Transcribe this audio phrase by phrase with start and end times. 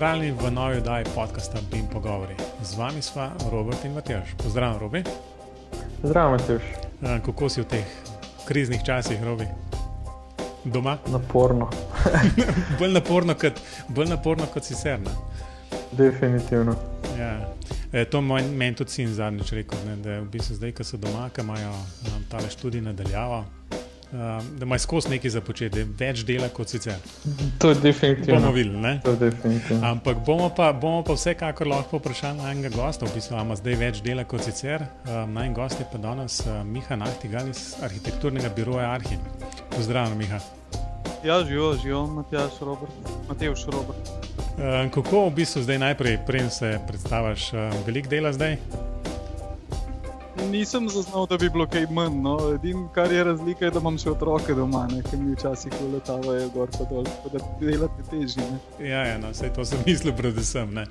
[0.00, 2.34] pozdravljeni v novej oddaji podcasta Bim Pogovori.
[2.62, 4.28] Z vami sva Robert in Matjaš.
[4.42, 5.02] Pozdravljen, Robi.
[6.02, 6.62] Zdravo, Matjaš.
[7.00, 7.84] Kako si v teh
[8.48, 9.44] kriznih časih, Robi?
[10.64, 10.96] Doma?
[11.12, 11.68] Naporno.
[12.78, 15.00] bolj, naporno kot, bolj naporno kot sicer.
[15.00, 15.12] Ne?
[15.92, 16.76] Definitivno.
[17.18, 17.52] Ja.
[17.92, 21.28] E, to meni tudi sin zadnjič rekel, ne, da v bistvu zdaj, ko so doma,
[21.28, 21.76] ki imajo
[22.32, 23.44] tale študij nadaljavo,
[24.12, 26.98] um, da imajo skozi nekaj započeti, več dela kot sicer.
[27.58, 28.40] To je definitivno.
[28.40, 29.00] Bomo videli, ne?
[29.04, 29.86] To je definitivno.
[29.86, 34.02] Ampak bomo pa, bomo pa vsekakor lahko vprašali enega gosta, v bistvu imamo zdaj več
[34.06, 34.86] dela kot sicer.
[35.06, 39.20] Um, Naj gost je pa danes uh, Miha Nahtigal iz arhitekturnega biroja Arhim.
[39.76, 40.40] Pozdravljen, Miha.
[41.24, 44.08] Ja, živijo, živijo, Matjaš, Robert, Matejš, Robert.
[44.56, 48.56] Uh, kako v bistvu zdaj najprej, preden se predstaviš, uh, veliko dela zdaj?
[50.48, 52.22] Nisem zaznal, da bi bilo kaj manj.
[52.22, 52.38] No.
[52.54, 56.72] Edino, kar je razlika, je, da imam še otroke doma, ki mi včasih letavajo gor
[56.72, 58.46] in dol, tako da delate težje.
[58.80, 60.74] Ja, ja no, vse to sem mislil, predvsem.
[60.74, 60.86] Ne.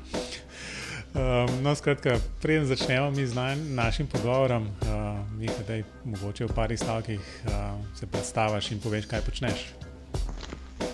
[1.09, 3.33] Um, no, skratka, preden začnemo mi z
[3.73, 9.63] našim pogovorom, uh, nekaj, mogoče v parih stavkih uh, se predstaviš in poveš, kaj počneš.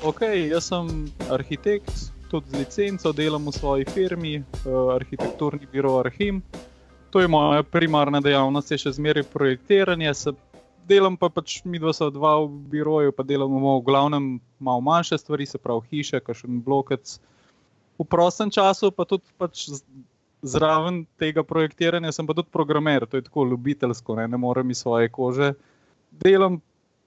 [0.08, 1.92] Ok, jaz sem arhitekt,
[2.32, 6.40] tudi z licenco, delam v svoji firmi, uh, arhitekturni biro Arhim.
[7.10, 10.14] To je moja primarna dejavnost, je še zmeraj projektiranje.
[10.14, 10.34] Se
[10.88, 14.26] delam pa pač mi dva, so dva v biroju, pa delamo v glavnem
[14.60, 17.18] malo manjše stvari, se pravi hiše, kakšen blokec.
[17.96, 19.70] V prostem času pa tudi pač
[20.46, 24.84] zraven tega projektiranja sem pa tudi programer, to je tako ljubiteljsko, ne, ne morem iz
[24.84, 25.54] svoje kože.
[26.12, 26.60] Delam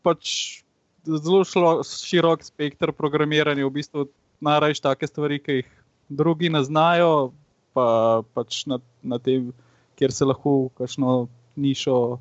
[0.03, 0.65] pač
[1.05, 4.09] zelo šlo, širok spektr programiranja, v bistvu
[4.45, 5.71] najraje take stvari, ki jih
[6.09, 7.31] drugi ne znajo,
[7.77, 9.53] pa pač na, na tem,
[9.99, 12.19] kjer se lahko kakšno nišo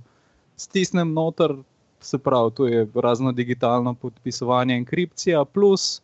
[0.57, 1.55] stisnem noter.
[2.01, 6.01] Se pravi, tu je razno digitalno podpisovanje, enkripcija, plus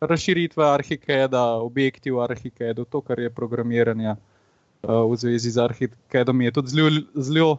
[0.00, 6.52] razširitve arhikeda, objekti v arhikedu, to, kar je programiranje uh, v zvezi z arhikedom, je
[6.56, 7.58] tudi zelo, zelo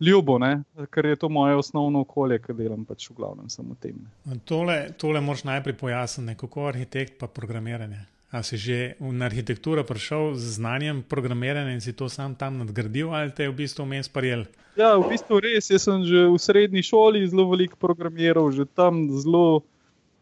[0.00, 0.62] ljubo, ne?
[0.90, 4.04] ker je to moje osnovno okolje, ki delam pač v glavnem samo tem.
[4.44, 8.04] Tole, tole moraš najprej pojasniti, kako arhitekt pa programiranje.
[8.28, 13.08] A si že na arhitekturo prišel z znanjem programiranja in si to sam tam nadgradil,
[13.08, 14.44] ali te je v bistvu vmes parjel?
[14.76, 15.72] Ja, v bistvu res.
[15.72, 19.64] Jaz sem že v srednji šoli zelo veliko programiral, že tam zelo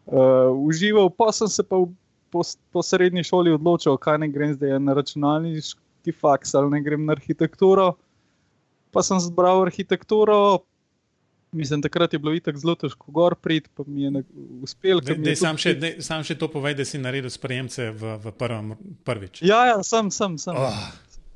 [0.07, 1.91] uh, užival, pa sem se pa v,
[2.31, 6.81] po, po srednji šoli odločil, kaj ne grem zdaj ja, na računalniški faks ali ne
[6.87, 7.99] grem na arhitekturo.
[8.95, 10.63] Pa sem zbral arhitekturo,
[11.57, 14.23] Mislim, takrat je bilo itak zelo težko gor priti, pa mi je
[14.63, 15.01] uspel.
[15.41, 15.57] Sam,
[16.05, 18.75] sam še to povej, da si naredil sprejemce v, v prvem,
[19.09, 19.41] prvič.
[19.47, 20.37] Ja, ja, sem, sem.
[20.41, 20.57] sem.
[20.57, 20.83] Oh,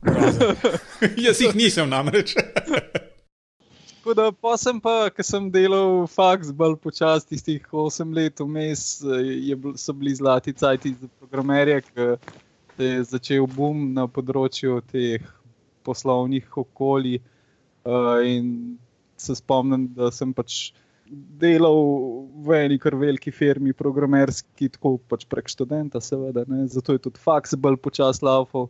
[1.26, 2.36] Jaz jih nisem namreč.
[4.00, 8.84] Tako da pa sem pa, ker sem delal faks bolj počasi, tistih 8 let vmes,
[9.76, 12.06] so bili zlati cajti za programerje, ki
[12.80, 15.26] je začel boom na področju teh
[15.84, 17.20] poslovnih okolij.
[17.84, 18.48] Uh, in
[19.20, 20.70] se spomnim, da sem pač
[21.10, 21.80] delal
[22.46, 26.66] v eni kar veliki firmi, programerski, tako pač prek študenta, seveda, ne?
[26.70, 28.68] zato je tudi faks bolj počasno laufal.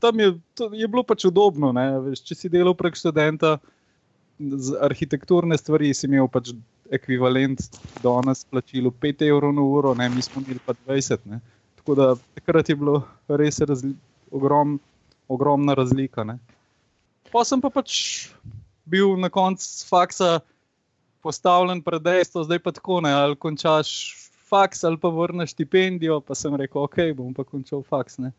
[0.00, 0.32] Tam je,
[0.72, 1.74] je bilo pač udobno,
[2.06, 3.58] Veš, če si delal prek študenta,
[4.40, 6.54] z arhitekturne stvari si imel pač
[6.90, 7.60] ekvivalent
[8.02, 10.08] do nas plačilo 5 evrov na uro, ne?
[10.08, 11.28] mi smo imeli pa 20.
[11.28, 11.40] Ne?
[11.76, 13.92] Tako da takrat je bilo res razli
[14.30, 14.78] ogrom,
[15.28, 16.24] ogromna razlika.
[16.24, 16.38] Ne?
[17.30, 17.92] Pa sem pa pač
[18.84, 20.40] bil na koncu faksa
[21.22, 24.16] postavljen pred dejstvo, zdaj pa tako ne, ali končaš
[24.50, 26.20] faks ali pa vrneš štipendijo.
[26.20, 28.18] Pa sem rekel, ok, bom pa končal faks.
[28.18, 28.32] Ne.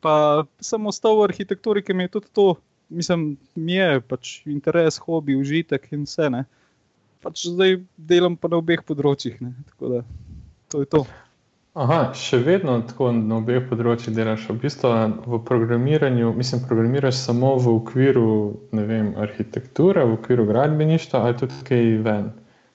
[0.00, 2.54] Pa sem ostal v arhitekturi, ki mi je tudi to,
[2.88, 6.30] mislim, mi je pač interes, hobi, užitek in vse.
[6.32, 6.44] Ne.
[7.24, 9.40] Pač zdaj delam pa na obeh področjih.
[9.44, 9.54] Ne.
[9.72, 10.04] Tako da
[10.72, 11.04] to je to.
[11.78, 14.48] Aha, še vedno tako na obeh področjih delaš.
[14.50, 14.90] V bistvu
[15.22, 18.24] v programiranju, mislim, programiraš samo v okviru
[18.74, 22.32] vem, arhitekture, v okviru gradbeništva, ali tudi kaj ven,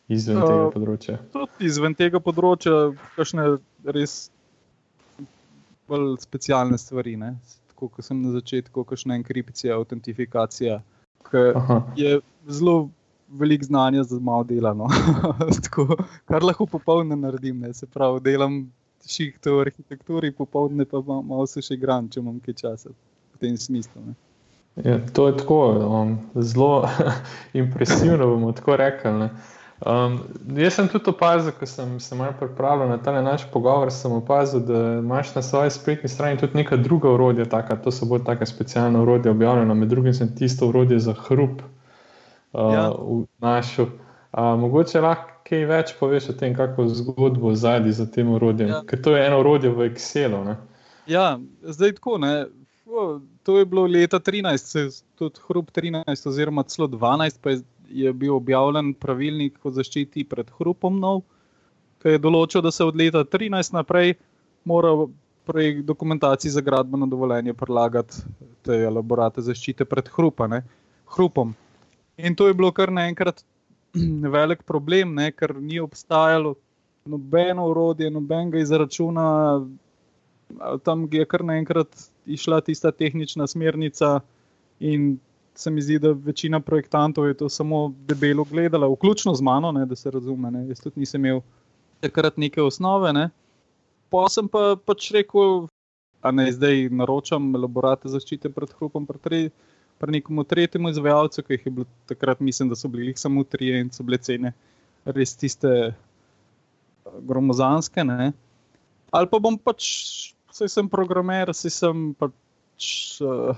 [0.08, 1.16] izven uh, tega področja.
[1.36, 3.50] Tudi izven tega področja, kakšne
[3.98, 4.14] res
[5.92, 7.18] bolj specialne stvari.
[7.20, 7.34] Ne?
[7.74, 10.80] Tako kot sem na začetku, kakšna enkripcija, autentifikacija.
[12.00, 12.16] Je
[12.48, 12.78] zelo
[13.28, 14.72] veliko znanja za malo dela.
[14.72, 14.88] No?
[15.68, 16.00] tako,
[16.32, 17.76] kar lahko popolno naredim, ne?
[17.76, 18.64] se pravi, delam
[19.08, 22.94] šihto v arhitekturi, popoldne pa malo se še igram, če imam kaj časa
[23.36, 24.16] v tem smislu.
[24.84, 26.88] Ja, to je tako, um, zelo
[27.62, 29.30] impresivno, bomo tako rekli.
[29.86, 30.20] Um,
[30.56, 34.64] jaz sem tudi opazil, ko sem se malo pripravljal na ta naš pogovor, sem opazil,
[34.64, 38.46] da imaš na svoji spletni strani tudi neka druga urodja, taka, to so bolj taka
[38.46, 42.90] specialna urodja objavljena, med drugim sem tisto urodje za hrup uh, ja.
[42.90, 43.88] v našo.
[44.32, 48.72] Uh, mogoče lahko kaj več poveš o tem, kako zgodbo zadnji za tem urodjem?
[48.74, 48.82] Ja.
[48.90, 50.42] Ker to je eno urodje v Excelu.
[50.48, 50.56] Ne?
[51.10, 52.18] Ja, zdaj tako.
[52.22, 52.34] Ne.
[53.46, 58.36] To je bilo leta 13, tudi hrup 13, oziroma celo 12, pa je, je bil
[58.38, 61.24] objavljen pravilnik o zaščiti pred hrupom nov,
[62.02, 64.16] ki je določil, da se od leta 13 naprej
[64.66, 64.94] mora
[65.46, 68.24] projekt dokumentaciji za gradbeno dovoljenje prelagati
[68.66, 70.64] te elaborate zaščite pred hrupa, ne,
[71.18, 71.54] hrupom.
[72.18, 73.44] In to je bilo kar naenkrat
[74.38, 76.56] velik problem, ne, ker ni obstajalo
[77.06, 79.26] nobeno urodje, nobenega izračuna.
[80.84, 84.20] Tam je kar naenkrat išla tista tehnična smernica,
[84.80, 85.20] in
[85.56, 89.86] se mi zdi, da večina projektantov je to samo debelo gledala, vključno z mano, ne,
[89.86, 90.52] da se razume.
[90.52, 90.68] Ne.
[90.68, 91.42] Jaz tudi nisem imel
[92.00, 93.14] takrat neke osnove.
[93.14, 93.30] Ne.
[94.10, 95.68] Pa sem pa pač rekel,
[96.24, 99.52] da naj zdaj naročam elaborate zaščite pred hrupom, pred
[99.98, 103.72] pri nekomu tretjemu izvajalcu, ki jih je bilo takrat, mislim, da so bili samo tri
[103.80, 104.54] in so bile cene
[105.06, 105.94] res tiste eh,
[107.22, 108.04] gromozanske.
[108.04, 108.34] Ne.
[109.14, 109.86] Ali pa bom pač,
[110.52, 112.92] saj sem programer, saj sem pač.
[113.24, 113.56] Uh,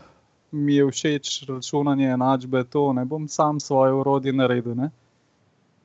[0.48, 4.78] Mi je všeč računanje enačbe, to ne bom sam svoje urodje naredil.
[4.80, 4.88] Ne.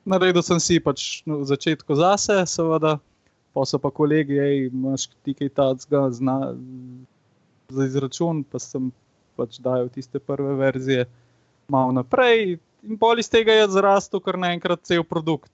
[0.07, 2.93] Naredil sem si pač na no, začetku zase, seveda,
[3.51, 8.87] pa so pa kolegi, hej, imaš ti kaj takega za izračun, pa sem
[9.37, 11.07] pač dajal tiste prve verzije
[11.67, 12.57] malo naprej.
[12.83, 15.51] In pol iz tega je zrastel kar naenkrat cel produkt.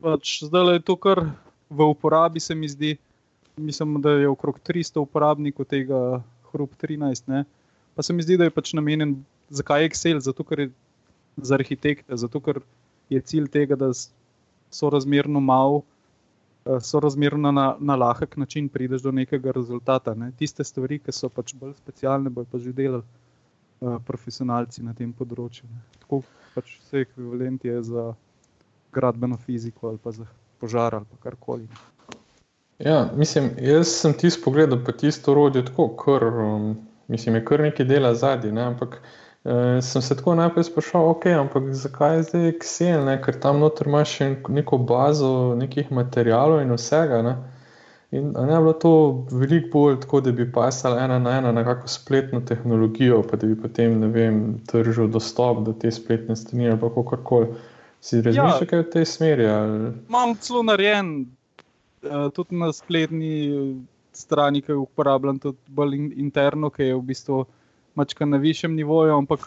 [0.00, 1.24] Pač zdaj je to kar
[1.70, 2.96] v uporabi, se mi zdi.
[3.56, 6.20] Mislim, da je okrog 300 uporabnikov tega
[6.50, 7.30] Hrup 13.
[7.30, 7.44] Ne?
[7.94, 10.68] Pa se mi zdi, da je pač namenjen zakaj Excel, zato ker je
[11.36, 12.60] za arhitekte, zato ker
[13.08, 15.82] je cilj tega, da so razmerno malo.
[16.66, 20.14] Eh, so razmerno na, na lahek način prideš do nekega rezultata.
[20.14, 20.32] Ne.
[20.38, 23.02] Tiste stvari, ki so pač bolj specialne, bojo pa že delali
[23.80, 25.68] uh, profesionalci na tem področju.
[25.68, 25.82] Ne.
[26.00, 26.22] Tako
[26.54, 28.06] pač vse ekvivalent je za
[28.94, 30.24] gradbeno fiziko ali pa za
[30.60, 31.68] požar ali karkoli.
[32.78, 36.70] Ja, mislim, jaz sem tisto pogledal, pa tisto orodje tako, ker um,
[37.12, 41.34] mislim, je kar nekaj dela zadnji, ampak uh, Uh, sem se tako najprej sprašal, okay,
[41.36, 43.18] ampak zakaj je zdaj Excel, ne?
[43.20, 47.20] ker tam noter imaš še neko bazo nekih materijalov in vsega.
[47.26, 47.34] Ne?
[48.16, 48.92] In ne bilo to
[49.30, 53.46] veliko bolj tako, da bi pasal ena na ena na kakšno spletno tehnologijo, pa da
[53.50, 54.38] bi potem vem,
[54.70, 57.48] držal dostop do te spletne strani ali kako koli.
[58.00, 59.46] Si razmišljal, ja, kaj v tej smeri?
[59.48, 59.90] Ali?
[60.08, 61.10] Imam celo narejen,
[62.04, 63.34] uh, tudi na spletni
[64.12, 67.44] strani, ki jo uporabljam, tudi bolj in, interno, ki je v bistvu
[67.94, 69.46] mačka na višjem nivoju, ampak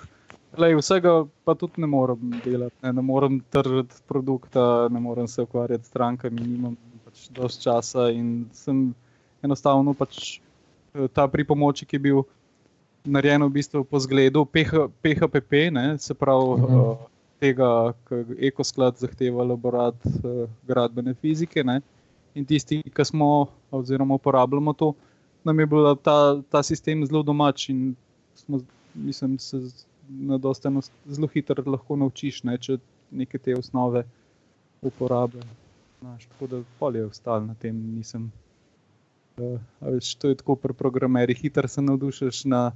[0.57, 2.75] lej, vsega pa tudi ne morem delati.
[2.83, 8.09] Ne, ne morem tržiti produkta, ne morem se ukvarjati s strankami, nimam pač dovolj časa
[8.13, 8.93] in sem
[9.43, 10.39] enostavno pač
[10.93, 12.23] eh, ta pripomoček, ki je bil
[13.07, 16.43] narejen v bistvu po zgledu PH, PHPP, ne, se pravi.
[16.43, 16.91] -huh.
[16.91, 16.97] uh,
[17.37, 21.63] Tega, kar ekosklad zahteva, laborat uh, gradbene fizike.
[21.63, 21.81] Ne?
[22.33, 24.93] In tisti, ki smo, oziroma uporabljamo to,
[25.43, 27.95] nam je bil ta, ta sistem zelo domač in
[28.47, 28.61] smo,
[28.95, 29.61] mislim, se
[30.09, 30.71] na dosta
[31.05, 32.77] zelo hitro lahko naučiš, ne, če
[33.11, 34.03] neke te osnove
[34.81, 35.45] uporabljaš.
[36.01, 38.31] Tako da polje je ostalo na tem, nisem.
[39.37, 42.71] Uh, veš, to je tako pri programerjih, hitro se navdušiš na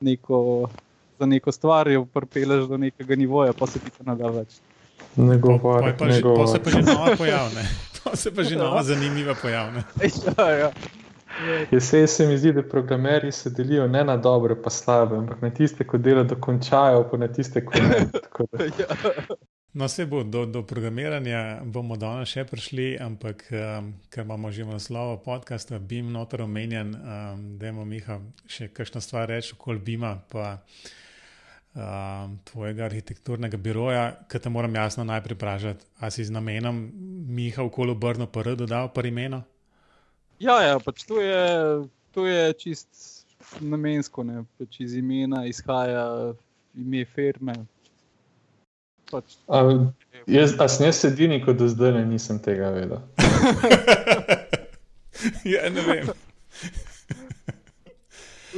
[0.00, 0.68] neko,
[1.18, 4.60] za neko stvar, jo pripeleš do nekega nivoja, pa se ti to nada več.
[5.16, 5.92] Ne govori.
[5.98, 7.66] Pa, pa, pa se pa že nova pojavlja.
[8.08, 9.82] Pa se pa že nova zanimiva pojavlja.
[10.38, 10.70] Ja, ja.
[11.70, 15.50] Vse se mi zdi, da programerji se delijo ne na dobre, pa slabe, ampak na
[15.50, 18.06] tiste, ki delo dokončajo, pa na tiste, ki ne.
[18.78, 18.86] Ja.
[19.72, 24.64] No, vse bo do, do programiranja, bomo danes še prišli, ampak um, ker imamo že
[24.64, 28.16] v naslovu podcasta, bi jim noter omenjen, um, da imamo Miha
[28.48, 30.56] še kakšno stvar reči okoli Bima, pa
[31.76, 36.80] um, tvojega arhitekturnega biroja, ki te moram jasno najprej vprašati, ali si z namenom
[37.28, 39.44] Miha okoli obrno prvo dodal par imena?
[40.38, 41.42] Ja, ja pač to, je,
[42.14, 43.24] to je čist
[43.60, 46.04] namensko, ne pač iz imena izhaja
[46.78, 47.56] ime firme.
[49.10, 49.64] Pač, a,
[50.30, 53.02] jaz, a sem jaz edini, kot do zdaj ne nisem tega vedel.
[55.54, 56.12] ja, ne vem.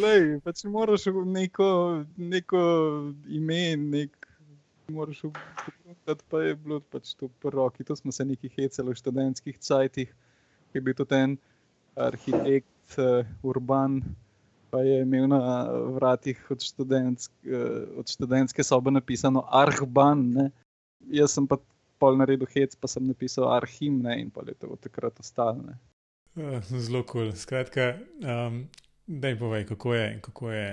[0.02, 1.70] Lej, pač moraš neko,
[2.18, 2.60] neko
[3.30, 4.28] ime, nek,
[4.92, 9.00] moraš upoštevati, pa je bilo pač to prvo, ki to smo se neki hecali v
[9.00, 10.12] študentskih cajtih,
[10.70, 11.38] ki je bil to ten
[11.96, 14.02] arhitekt uh, Urban,
[14.70, 20.30] pa je imel na vratih od, študentsk, uh, od študentske sobe napisano Arhban.
[20.30, 20.50] Ne?
[21.10, 21.58] Jaz sem pa
[21.98, 24.20] pol naredil hec, pa sem napisal Arhim ne?
[24.20, 25.74] in pa je to takrat ostalo.
[26.36, 27.30] Uh, zelo kul.
[27.30, 27.36] Cool.
[27.36, 28.64] Skratka, um,
[29.06, 30.68] da jim povej, kako je, kako je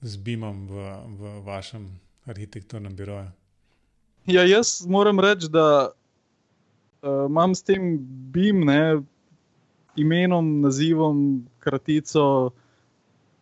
[0.00, 0.74] z Bimom v,
[1.18, 1.88] v vašem
[2.26, 3.30] arhitekturnem biroju.
[4.26, 5.88] Ja, jaz moram reči, da
[7.02, 7.98] uh, imam s tem
[8.32, 9.02] Bim, ne,
[9.96, 11.18] imenom, nazivom,
[11.62, 12.52] kratico,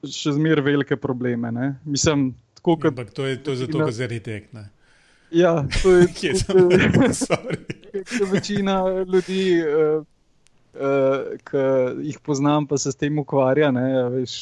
[0.04, 1.52] še zmeraj velike probleme.
[1.52, 1.74] Ne?
[1.84, 2.92] Mislim, tako kot.
[2.94, 4.52] Ampak to je, to je zato, ker je arhitekt.
[4.56, 4.68] Ne?
[5.34, 6.08] Ja, to je
[6.46, 10.04] tako, kot- večina ljudi, uh,
[10.74, 11.64] uh, ki
[12.10, 13.70] jih poznam, pa se s tem ukvarja.
[13.74, 14.36] Ne, a veš,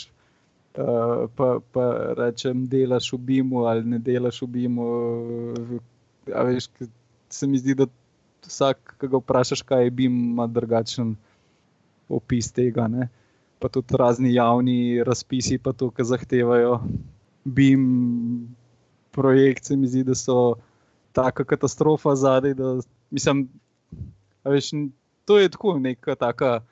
[0.77, 1.89] uh, pa, pa
[2.19, 4.89] rečem, delaš v BIM-u ali ne delaš v BIM-u.
[5.53, 5.81] Uh,
[6.27, 6.69] veš,
[7.33, 7.89] se mi zdi, da
[8.47, 11.15] vsak, ki ga vprašaš, kaj je BIM, ima drugačen
[12.13, 12.89] opis tega.
[12.89, 13.09] Ne.
[13.63, 16.81] Pa tudi razni javni razpisi, pa to, ki zahtevajo
[17.45, 17.85] BIM
[19.13, 20.55] projekt, se mi zdi, da so
[21.13, 22.55] taka katastrofa zadaj.
[22.59, 22.75] Da,
[23.11, 23.49] mislim,
[24.45, 24.71] veš,
[25.25, 26.65] to je tako neka taka eh,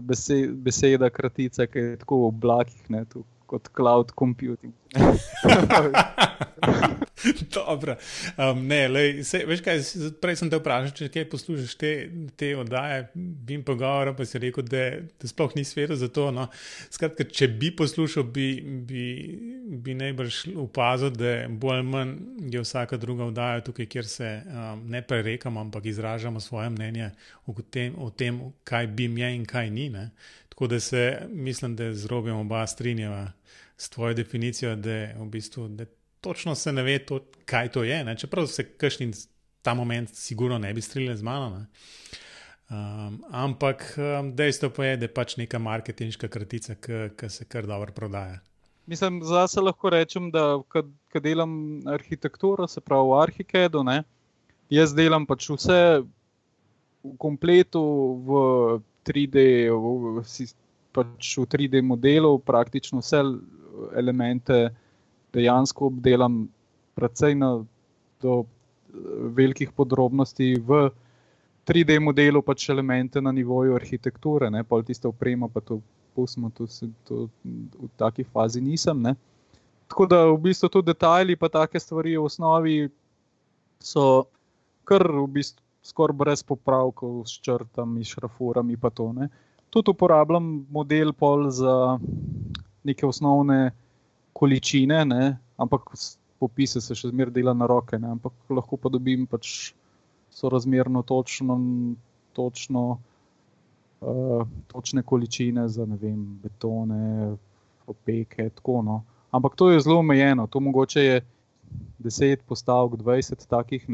[0.00, 4.72] bese- beseda, kratica, ki je tako v oblakih, ne, to, kot cloud computing.
[7.54, 7.96] Dobro.
[8.36, 9.80] Um, ne, lej, se, veš kaj,
[10.20, 11.92] prej sem te vprašal, če kaj poslušaš te,
[12.36, 14.84] te oddaje, bim pogovora, pa si rekel, da,
[15.20, 16.28] da sploh ni sfera za to.
[16.34, 16.48] No.
[16.92, 19.04] Skratka, če bi poslušal, bi, bi,
[19.80, 22.14] bi najbrž opazil, da bolj ali manj
[22.52, 27.10] je vsaka druga oddaja tukaj, kjer se um, ne prerekamo, ampak izražamo svoje mnenje
[27.46, 29.88] o tem, o tem kaj bi je in kaj ni.
[29.90, 30.10] Ne.
[30.48, 33.32] Tako da se mislim, da z Robijem oba strinjava
[33.76, 35.68] s tvojo definicijo, da v bistvu.
[36.26, 38.00] Točno se ne ve, to, kaj to je.
[38.04, 38.16] Ne?
[38.18, 39.12] Čeprav se kašni
[39.62, 41.66] ta moment, sigurno ne bi strinjali z mano.
[42.70, 46.74] Um, ampak um, dejstvo pa je, da je pač neka marketinška kratica,
[47.14, 48.40] ki se kar dobro prodaja.
[48.90, 50.82] Mislim, zase lahko rečem, da ko
[51.22, 51.52] delam
[51.86, 53.84] arhitekturo, se pravi v Arhikedu,
[54.70, 57.82] jaz delam pač vse v kompletu
[58.26, 58.42] v
[59.06, 60.54] 3D, v, si-
[60.90, 63.22] pač v 3D modelu, praktično vse
[63.94, 64.58] elemente
[65.34, 66.46] dejansko obdelam,
[66.94, 67.50] predvsej na,
[68.22, 68.46] do eh,
[69.36, 70.88] velikih podrobnosti v
[71.66, 75.80] 3D modelu, pač elemente na nivoju arhitekture, ne, pol tiste oprema, pa to
[76.14, 76.66] pustimo, to,
[77.04, 79.02] to v taki fazi nisem.
[79.02, 79.16] Ne.
[79.90, 82.76] Tako da v bistvu tudi detajli, pa take stvari v osnovi
[83.82, 84.26] so
[84.86, 89.12] kar v bistvu skoraj brez popravkov, s črtami, šrafurami, pa to.
[89.14, 89.28] Ne.
[89.70, 91.98] Tudi uporabljam model pol za
[92.86, 93.70] neke osnovne
[94.36, 95.24] količine, ne,
[95.56, 95.94] ampak
[96.40, 99.72] popise se še zmeraj dela na roke, ne, ampak lahko pa dobim pač
[100.36, 101.56] sorazmerno točno,
[102.36, 107.36] točno uh, točne količine za vem, betone,
[107.86, 109.02] opeke, tako no.
[109.32, 111.20] Ampak to je zelo omejeno, to mogoče je
[112.04, 113.86] 10 postavk, 20 takih,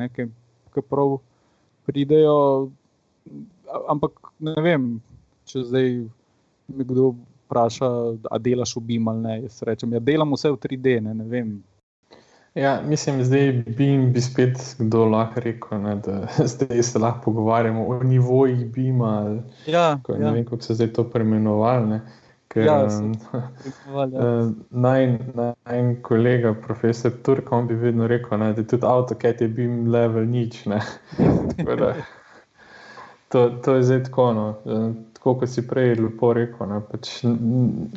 [0.75, 1.19] ki prav
[1.87, 2.71] pridejo.
[3.89, 4.89] Ampak ne vem,
[5.47, 5.89] če zdaj
[6.69, 7.15] me kdo
[7.53, 7.89] vpraša,
[8.31, 9.37] a delaš v BIM ali ne.
[9.43, 11.53] Jaz rečem, ja, delam vse v 3D, ne, ne vem.
[12.55, 17.87] Ja, mislim, zdaj bi, bi spet kdo lahko rekel, ne, da zdaj se lahko pogovarjamo
[17.87, 19.13] o nivojih BIM-a.
[19.19, 21.87] ali Ja, Ko, ne vem, kako se zdaj to preimenovali.
[21.87, 22.01] ne,
[22.49, 23.49] Ker, Ja, ja, se- ja.
[24.13, 29.49] Uh, naj, naj kolega, profesor Turk, on bi vedno rekel, ne, da tudi AutoCAD je
[29.49, 30.67] bil level nič.
[30.67, 30.81] ne.
[31.65, 31.95] Da,
[33.33, 34.33] To, to je zdaj tako.
[34.33, 34.47] No.
[34.67, 36.67] eh, Tako kot si prej lepo rekel.
[36.67, 37.21] Ne, pač,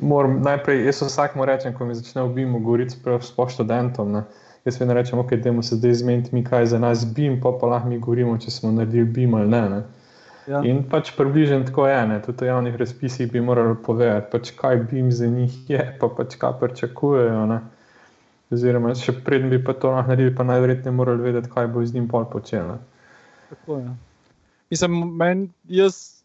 [0.02, 4.12] moram, najprej, jaz vsakmu rečem, ko mi začne v BIM-u govoriti, sploh s študentom.
[4.14, 4.22] Ne.
[4.66, 7.68] Jaz vedno rečem, ok, dajmo se zdaj zmeniti, mi kaj za nas BIM, pa pa
[7.68, 9.64] lahko mi govorimo, če smo naredili BIM ali ne.
[9.70, 9.82] ne.
[10.48, 10.62] Ja.
[10.62, 12.22] In pač približno tako je, ne.
[12.22, 16.38] tudi v javnih razpisih bi morali povedati, pač kaj BIM za njih je, pa pač
[16.38, 17.46] kaj pričakujejo.
[17.50, 17.64] ne.
[18.54, 21.98] Oziroma, še predtem bi pa to lahko naredili, pa najverjetneje morali vedeti, kaj bo z
[21.98, 22.68] njim pol počel.
[22.70, 22.78] ne.
[23.50, 23.96] Tako je.
[24.70, 26.22] Mislim, men, jaz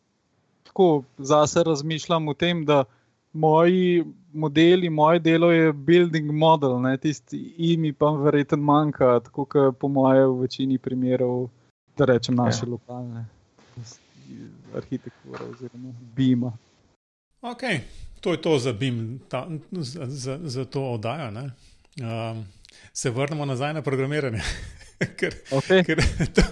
[0.65, 2.85] tako zase razmišljam o tem, da
[3.33, 9.79] moji modeli, moje delo je building model, ne, tisti imi pa verjetno manjka, tako kot
[9.79, 11.49] po moje v večini primerov,
[11.97, 12.71] da rečem naše ja.
[12.71, 13.27] lokalne
[14.77, 16.53] arhitekture oziroma BIM-a.
[17.41, 17.63] Ok,
[18.21, 21.31] to je to za BIM, ta, za, za, za to oddajo.
[21.31, 21.51] ne.
[22.01, 22.45] Um,
[22.93, 24.41] se vrnemo nazaj na programiranje,
[25.19, 25.85] ker, Okay.
[25.85, 26.01] ker
[26.37, 26.43] to,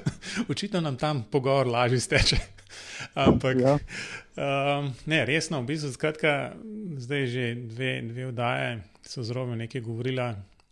[0.48, 2.38] očitno nam tam pogovor lažje steče.
[3.14, 3.78] Ampak Ja.
[4.38, 6.54] Um, ne, resno, v bistvu, skratka,
[6.96, 10.30] zdaj že dve, dve oddaje so z Romi nekaj govorila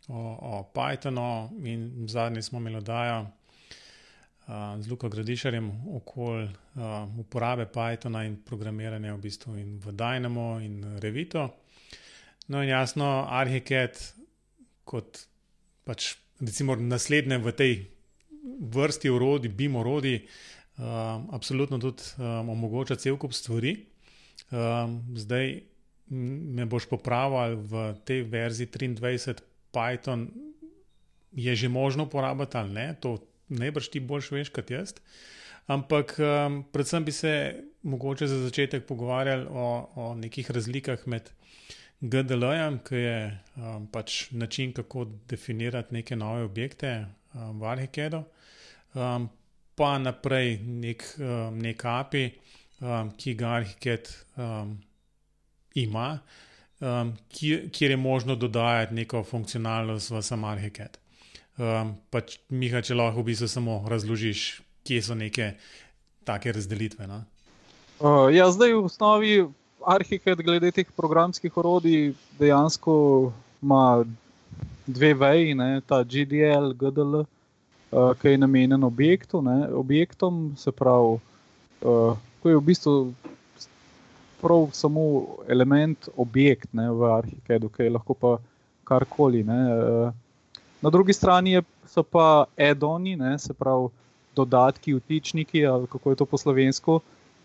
[0.09, 7.67] o, o Pythonu, in zadnji smo imeli oddajo uh, z Luko Gradišarjem okoli uh, uporabe
[7.67, 11.49] Pythona in programiranja v bistvu in v Dynamo in Revito.
[12.49, 13.99] No in jasno, Arhicad
[14.85, 15.27] kot
[15.83, 17.73] pač recimo naslednje v tej
[18.61, 20.23] vrsti orodij, BIM orodij,
[20.79, 23.77] um, absolutno tudi um, omogoča cel kup stvari.
[24.51, 25.63] Um, zdaj
[26.09, 29.43] me boš popravil v tej verziji 23
[29.75, 30.31] Python,
[31.33, 34.95] je že možno uporabljati ali ne, to najbrž ti boljš veš kot jaz.
[35.67, 41.31] Ampak um, predvsem bi se mogoče za začetek pogovarjali o, o nekih razlikah med
[42.01, 43.21] GDL-jem, ki je
[43.57, 48.23] um, pač način, kako definirati neke nove objekte um, v Arhikedu,
[48.95, 49.29] um,
[49.75, 52.27] pa naprej nek, um, nek API,
[52.81, 54.77] um, ki ga Arhiked um,
[55.75, 56.19] ima,
[56.81, 61.01] um, kjer, kjer je možno dodajati neko funkcionalnost v sam Arhiked.
[61.57, 64.49] Um, pač, Miha, če lahko v bistvu samo razložiš,
[64.85, 65.55] kje so neke
[66.29, 67.07] take razdelitve.
[67.09, 67.23] No?
[67.97, 69.31] Uh, ja, zdaj v osnovi
[69.87, 72.95] Arhiket, glede teh programskih orodij, dejansko
[73.63, 74.05] ima
[74.87, 81.17] dve veji, ne, ta GDL, GDL, uh, ki je namenjen objektu, ne, objektom, se pravi,
[81.87, 82.97] uh, ko je v bistvu
[84.43, 85.07] prav samo
[85.49, 88.37] element objekt ne, v Arhikedu, ki je lahko pa
[88.85, 89.45] karkoli.
[89.47, 90.23] Ne, uh,
[90.83, 93.89] Na drugi strani je, so pa edoni, se pravi
[94.37, 97.01] dodatki, vtičniki, ali kako je to po slovensko,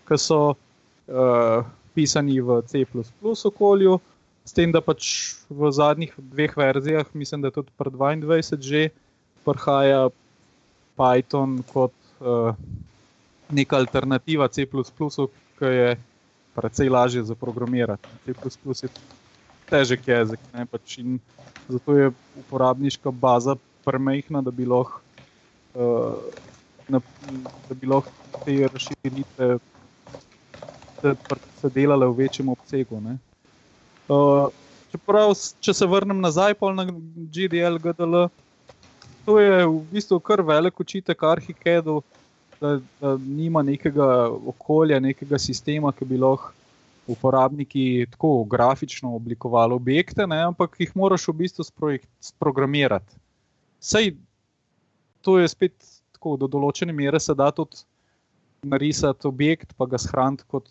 [0.07, 1.63] ki so uh,
[1.95, 2.85] pisani v C
[3.45, 3.99] okolju,
[4.45, 8.89] s tem, da pač v zadnjih dveh verzijah, mislim, da je tudi pred 22 že
[9.45, 10.09] prihaja
[10.97, 12.53] Python kot uh,
[13.51, 14.65] neka alternativa C,
[15.59, 15.89] ki je
[16.55, 18.07] precej lažje za programirati.
[18.25, 18.33] C
[18.83, 18.89] je
[19.69, 20.39] težek jezik.
[20.53, 20.99] Ne, pač
[21.69, 22.11] zato je
[22.43, 23.55] uporabniška baza
[23.85, 25.01] premehna, da bi lahko
[25.75, 26.17] uh,
[28.45, 29.57] te razširitve
[31.01, 33.01] se delale v večjem obsegu.
[34.07, 34.47] Uh,
[34.91, 38.27] čeprav, če se vrnem nazaj na GDL, GDL,
[39.25, 42.01] to je v bistvu kar velik očitek Arhikedu,
[42.61, 46.53] da, da nima nekega okolja, nekega sistema, ki bi lahko
[47.09, 51.65] uporabniki tako grafično oblikovali objekte, ne, ampak jih moraš v bistvu
[52.21, 53.17] sprogramirati.
[53.81, 54.13] Sej
[55.21, 55.73] to je spet
[56.13, 57.81] tako, do določene mere se da tudi
[58.61, 60.69] narisati objekt, pa ga shraniti kot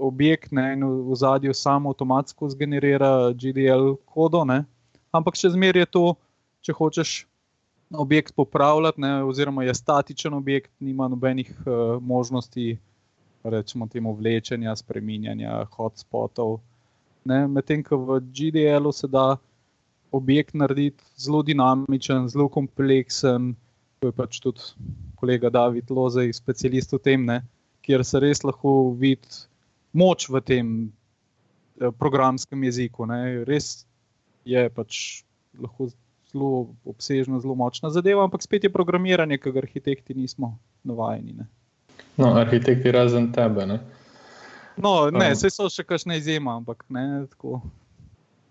[0.00, 4.44] objekt, ne, in v zadju samo avtomatsko zgenerira GDL kodo.
[4.48, 4.64] Ne.
[5.12, 6.04] Ampak še zmeraj je to,
[6.64, 7.12] če hočeš
[7.90, 12.78] objekt popravljati, ne, oziroma je statičen objekt, nima nobenih uh, možnosti
[13.42, 16.60] rečemo temu vlečenja, spreminjanja hotspotov.
[17.24, 19.36] Medtem ko v GDL-u se da
[20.12, 23.54] objekt narediti zelo dinamičen, zelo kompleksen,
[24.00, 24.60] to je pač tudi
[25.20, 27.42] kolega David Lozej, specialist v tem, ne?
[27.84, 29.28] kjer se res lahko vidi
[29.92, 30.66] moč v tem
[31.80, 33.06] eh, programskem jeziku.
[33.06, 33.44] Ne?
[33.48, 33.86] Res
[34.44, 35.22] je pač
[35.58, 35.90] lahko
[36.30, 41.34] zelo obsežna, zelo močna zadeva, ampak spet je programiranje, ki ga arhitekti nismo navajeni.
[41.42, 41.46] Ne?
[42.16, 43.66] No, arhitekti razen tebe.
[43.66, 43.80] Ne,
[44.76, 47.60] no, ne um, so še kakšne izjeme, ampak ne tako.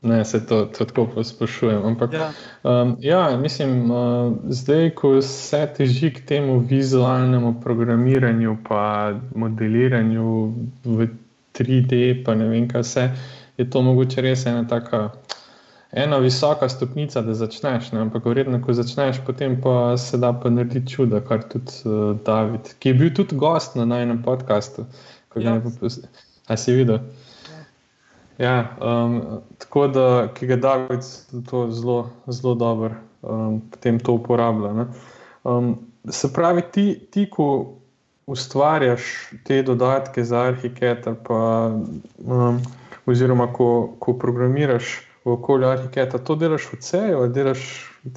[0.02, 1.86] Ne, se to, to tako posprašujem.
[1.86, 2.30] Ampak, ja.
[2.64, 10.54] Um, ja, mislim, uh, zdaj, ko se teži k temu vizualnemu programiranju, pa modeliranju
[10.86, 11.10] v
[11.58, 13.06] 3D, pa ne vem, kaj vse,
[13.58, 15.10] je to mogoče res ena taka
[15.92, 17.92] ena visoka stopnica, da začneš.
[17.92, 18.04] Ne?
[18.06, 22.76] Ampak, vredno, ko začneš, potem pa se da pa narediti čuda, kar tudi uh, David,
[22.80, 24.86] ki je bil tudi gost na najnem podkastu.
[25.36, 25.60] Ja.
[26.48, 27.00] A si videl?
[28.40, 31.06] Ja, um, tako da, ki ga David
[31.50, 34.88] to zelo, zelo dobro um, potem to uporablja.
[35.44, 35.78] Um,
[36.10, 37.79] se pravi, ti, ti, ko
[38.30, 41.16] ustvarjaš te dodatke za arhitekta,
[42.20, 42.62] um,
[43.06, 47.66] oziroma ko, ko programiraš v okolju arhitekta, to delaš v C-ju, ali delaš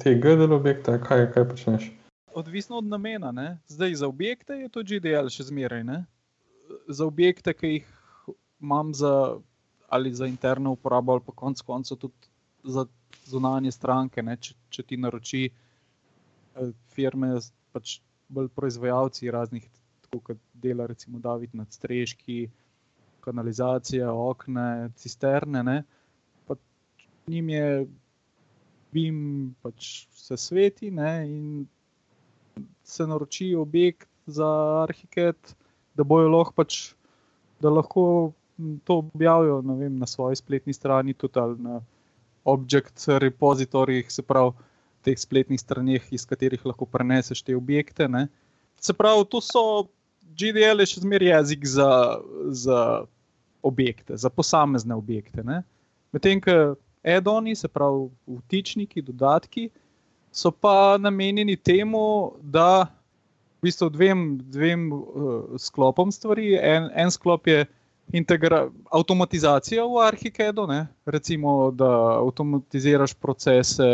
[0.03, 1.89] te GDL objekte, kaj, kaj počneš?
[2.33, 3.31] Odvisno od namena.
[3.31, 3.57] Ne?
[3.67, 5.83] Zdaj za objekte je to GDL še zmeraj.
[5.83, 5.99] Ne?
[6.87, 7.89] Za objekte, ki jih
[8.61, 9.37] imam za,
[9.89, 12.29] ali za interno uporabo, ali pa konec koncev tudi
[12.63, 12.85] za
[13.25, 17.35] zunanje stranke, če, če ti naroči eh, firme,
[17.73, 17.99] pač
[18.33, 19.65] bolj proizvajalci raznih,
[20.19, 22.49] kot dela recimo David nad strežki,
[23.23, 25.63] kanalizacija, okne, cisterne.
[25.63, 25.83] Ne?
[27.27, 27.87] njim je
[28.91, 31.67] bim, pač se sveti ne, in
[32.83, 34.47] se naroči objekt za
[34.83, 35.55] arhitekt,
[35.95, 36.93] da bojo lahko pač.
[37.61, 38.33] Da lahko
[38.83, 41.79] to objavijo vem, na svoji spletni strani, tudi na
[42.43, 44.51] objekt repozitorjih, se pravi,
[45.03, 48.07] teh spletnih straneh, iz katerih lahko preneseš te objekte.
[48.07, 48.27] Ne.
[48.79, 49.87] Se pravi, to so
[50.37, 51.89] GDL, še zmeraj jezik za,
[52.49, 52.79] za
[53.63, 55.43] objekte, za posamezne objekte.
[56.13, 59.69] Medtem, ko add-oni, se pravi, vtičniki, dodatki,
[60.33, 62.87] so pa namenjeni temu, da
[63.61, 66.55] v bistvu dvem, dvem uh, sklopom stvari.
[66.59, 67.65] En, en sklop je
[68.91, 70.67] avtomatizacija v Arhikedu,
[71.05, 73.87] recimo, da avtomatiziraš procese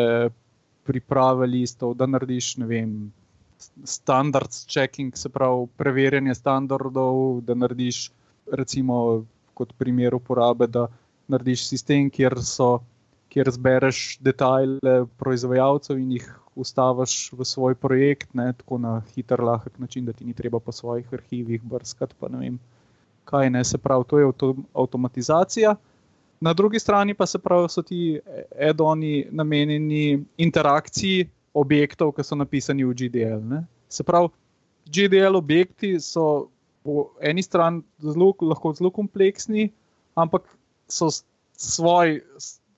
[0.83, 3.11] priprave listov, da narediš vem,
[3.83, 8.11] standards checking, se pravi preverjanje standardov, da narediš,
[8.51, 10.87] recimo, kot primer uporabe, da
[11.27, 12.79] narediš sistem, kjer, so,
[13.29, 19.79] kjer zbereš detajle proizvajalcev in jih ustaviš v svoj projekt, ne, tako na hiter, lahek
[19.79, 22.15] način, da ti ni treba po svojih arhivih brskati.
[23.29, 24.31] Kaj ne, se pravi, to je
[24.73, 25.75] avtomatizacija.
[26.41, 28.19] Na drugi strani pa se pravi, so ti
[28.69, 31.27] add-oni namenjeni interakciji
[31.59, 33.43] objektov, ki so napisani v GDL.
[33.43, 33.63] Ne?
[33.91, 34.31] Se pravi,
[34.89, 36.49] GDL objekti so
[36.83, 39.69] po eni strani zelo, lahko zelo kompleksni,
[40.15, 40.47] ampak
[40.89, 41.09] so
[41.59, 42.21] svoj,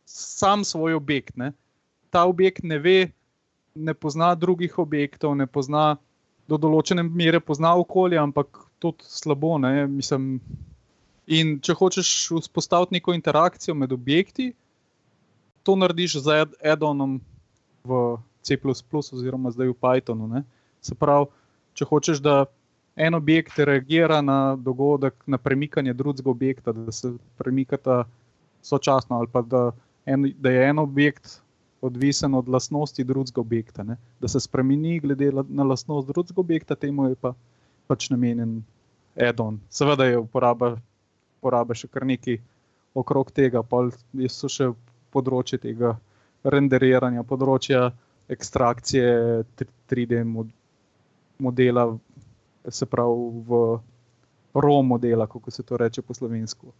[0.05, 1.37] sam svoj objekt.
[1.37, 1.53] Ne?
[2.09, 3.11] Ta objekt ne ve,
[3.75, 5.95] ne pozna drugih objektov, ne pozna
[6.49, 9.55] do določene mere pozna okolje, ampak tudi slabo.
[9.87, 10.41] Mislim,
[11.31, 12.09] in če hočeš
[12.41, 14.51] vzpostaviti neko interakcijo med objekti,
[15.63, 16.41] to narediš z
[16.73, 17.19] add-onom
[17.85, 18.01] v
[18.41, 18.57] C,
[19.13, 20.27] oziroma zdaj v Pythonu.
[20.27, 20.43] Ne?
[20.81, 21.29] Se pravi,
[21.77, 22.45] če hočeš, da
[22.95, 28.03] en objekt reagira na dogodek, na premikanje drugega objekta, da se premikata
[28.61, 29.71] sočasno, ali pa da,
[30.05, 31.41] en, da je en objekt
[31.81, 33.97] odvisen od lastnosti drugega objekta, ne?
[34.19, 37.33] da se spremeni glede na lastnost drugega objekta, temu je pa,
[37.87, 38.61] pač namenjen
[39.15, 39.59] add-on.
[39.69, 40.75] Seveda je uporaba,
[41.39, 42.37] uporaba še kar nekaj
[42.93, 43.87] okrog tega, pa
[44.29, 44.71] so še
[45.11, 45.95] področje tega
[46.43, 47.91] renderiranja, področja
[48.29, 49.43] ekstrakcije
[49.89, 50.23] 3D
[51.39, 51.97] modela,
[52.69, 53.79] se pravi v
[54.53, 56.73] RAW modela, kako se to reče po slovensko.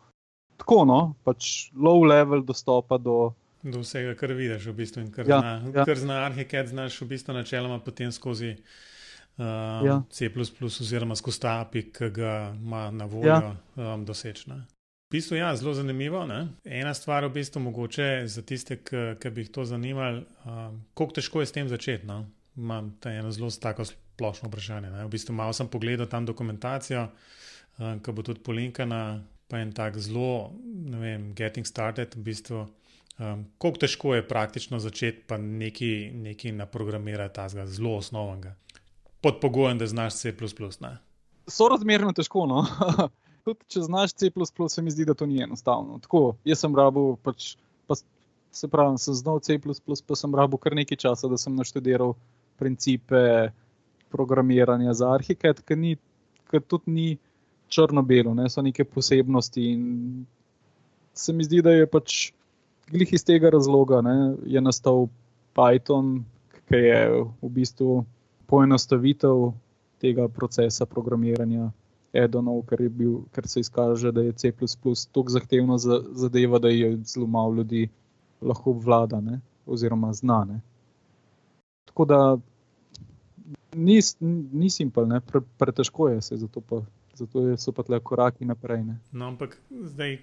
[0.58, 3.34] Tako, no, pač low level dostopa do.
[3.64, 5.86] Do vsega, kar vidiš, v bistvu, in kar ja, zna, ja.
[5.86, 10.02] kar zna Arhicad, znaš v bistvu načeloma potem skozi uh, ja.
[10.10, 10.30] C,
[10.66, 13.56] oziroma skozi API, ki ga ima na voljo, ja.
[13.76, 14.50] um, doseči.
[14.50, 14.81] V
[15.12, 16.26] bistvu, ja, zelo zanimivo.
[16.26, 16.48] Ne?
[16.64, 21.44] Ena stvar, v bistvu, mogoče za tiste, ki bi jih to zanimalo, um, kako težko
[21.44, 22.08] je s tem začeti.
[22.08, 22.26] No?
[22.58, 24.92] Imam eno zelo tako splošno vprašanje.
[24.92, 25.06] Ne?
[25.06, 27.08] V bistvu, malo sem pogledal tam dokumentacijo,
[27.78, 29.22] um, ki bo tudi polinkana,
[29.52, 32.16] pa en tak zelo, ne vem, getting started.
[32.16, 32.68] V bistvu,
[33.22, 38.56] Um, kako težko je praktično začeti pa nekaj, nekaj naprogramirati, ta zelo osnovnega,
[39.22, 40.34] pod pogojem, da znaš C.
[40.80, 40.98] Ne?
[41.48, 42.46] So razmerno težko.
[42.50, 42.66] No?
[43.46, 44.30] Tudi če znaš C,
[44.70, 46.00] se mi zdi, da to ni enostavno.
[46.04, 47.56] Tako, jaz sem rabo, pač,
[47.88, 47.98] pa,
[48.52, 52.14] se pravi, sem znal C, pa sem rabo kar nekaj časa, da sem naštudiral
[52.62, 53.50] principe
[54.12, 57.08] programiranja za arhitekt, ker tudi ni
[57.72, 58.50] črno-belo, ne?
[58.50, 59.64] so neke posebnosti.
[59.72, 60.26] In
[61.14, 62.32] se mi zdi, da je pač
[62.92, 65.08] glih iz tega razloga ne, je nastal
[65.56, 66.22] Python,
[66.68, 67.02] ki je
[67.42, 68.04] v bistvu
[68.52, 69.52] poenostavitev
[70.04, 71.72] tega procesa programiranja
[72.14, 77.28] Edonov, ker, bil, ker se izkaže, da je C tako zahtevna zadeva, da je zelo
[77.28, 77.90] malo ljudi
[78.42, 80.62] lahko vlada ne, oziroma znane.
[81.86, 82.38] Tako da
[83.76, 84.00] ni,
[84.52, 85.08] ni simpel,
[85.58, 86.82] pretežko pre je se, zato, pa,
[87.16, 88.84] zato so pa tle koraki naprej.
[88.84, 89.00] Ne.
[89.12, 90.20] No, ampak zdaj,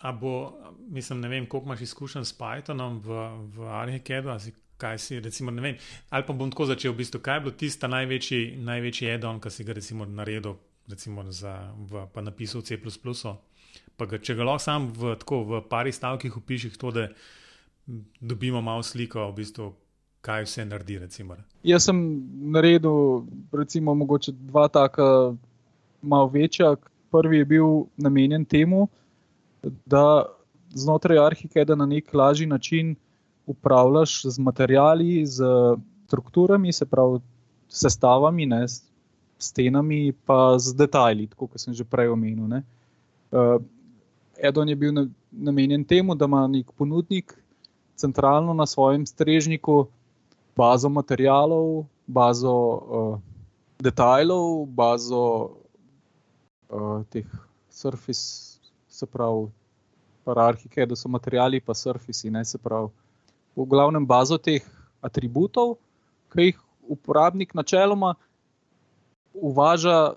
[0.00, 0.52] A bo,
[0.88, 3.16] mislim, ne vem, koliko imaš izkušenj s Pythonom v,
[3.56, 4.32] v Arhikedu,
[4.76, 5.76] kaj si, recimo, ne vem.
[6.08, 9.52] Ali pa bom tako začel, v bistvu, kaj je bilo tisto največji, največji edon, ki
[9.52, 10.56] si ga recimo naredil,
[10.90, 12.78] recimo, za, v, pa napisal C.
[13.96, 17.08] Pa ga, če ga lahko sam v, tako, v pari stavkih opiših, to, da
[18.20, 19.70] dobimo malo sliko, v bistvu,
[20.20, 20.98] kaj vse naredi.
[20.98, 21.36] Recimo.
[21.62, 21.98] Jaz sem
[22.52, 25.34] naredil, recimo, mogoče dva taka,
[26.02, 26.76] malo večja.
[27.10, 28.86] Prvi je bil namenjen temu,
[29.62, 30.30] da
[30.74, 32.94] znotraj arhikeda na nek lažji način
[33.46, 35.44] upravljaš z materiali, z
[36.06, 37.18] strukturami, se pravi,
[37.68, 38.66] sestavami, ne,
[39.42, 42.46] stenami, pa z detajli, kot sem že prej omenil.
[42.48, 42.60] Ne.
[43.32, 43.58] Uh,
[44.40, 44.92] Edon je bil
[45.32, 47.36] namenjen temu, da ima nek ponudnik
[47.96, 49.86] centralno na svojem strežniku
[50.56, 53.18] bazo materialov, bazo uh,
[53.78, 55.24] detajlov, bazo
[56.68, 57.26] uh, teh
[57.70, 59.48] surface se pravi,
[60.24, 62.88] pararhike, da so materiali, pa surfisi, ne se pravi.
[63.56, 64.64] V glavnem bazo teh
[65.00, 65.76] atributov,
[66.32, 66.58] ki jih
[66.90, 68.14] uporabnik načeloma
[69.34, 70.14] uvaža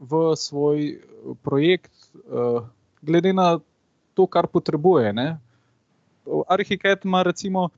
[0.00, 1.00] v svoj
[1.42, 2.64] projekt, uh,
[3.02, 3.58] glede na
[4.14, 5.12] to, kar potrebuje.
[5.12, 5.38] Ne.
[6.48, 7.68] Arhitekt ima, recimo,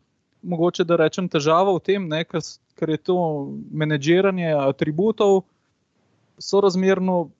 [0.42, 2.42] mogoče da rečem, težavo v tem, ne, ker,
[2.78, 3.16] ker je to
[3.70, 5.42] menedžiranje atributov,
[6.38, 7.30] so razmerno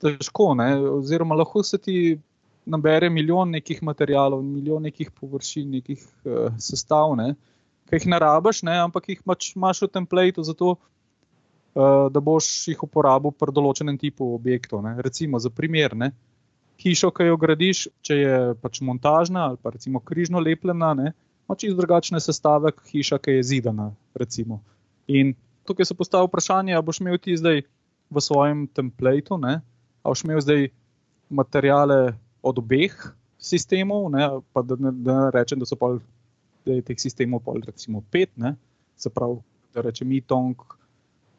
[0.00, 1.96] težko, ne, oziroma lahko se ti
[2.64, 7.34] nabere milijon nekih materijalov, milijon nekih površin, nekih uh, sestav, ne,
[7.88, 10.80] ki jih ne rabiš, ne, ampak jih mač, imaš v templateu, zato uh,
[11.74, 14.82] da boš jih uporabil pri določenem tipu objektov.
[14.82, 14.96] Ne.
[15.02, 15.94] Recimo za primer.
[15.96, 16.10] Ne,
[16.80, 21.76] Hišo, ki jo gradiš, če je pač montažna ali pa recimo križno lepljena, ima čisto
[21.76, 23.90] drugačne sestave kot hiša, ki je zidana.
[24.16, 24.62] Recimo.
[25.06, 25.34] In
[25.68, 27.62] tukaj se postavlja vprašanje, ali boš imel ti zdaj
[28.10, 29.60] v svojem templateu, ali
[30.04, 30.68] boš imel zdaj
[31.28, 32.96] materijale od obeh
[33.38, 36.00] sistemov, ne, pa da ne, da ne rečem, da so pol,
[36.64, 38.54] da je teh sistemov pol, recimo pet, ne,
[38.96, 39.40] se pravi,
[39.74, 40.64] da rečem itong,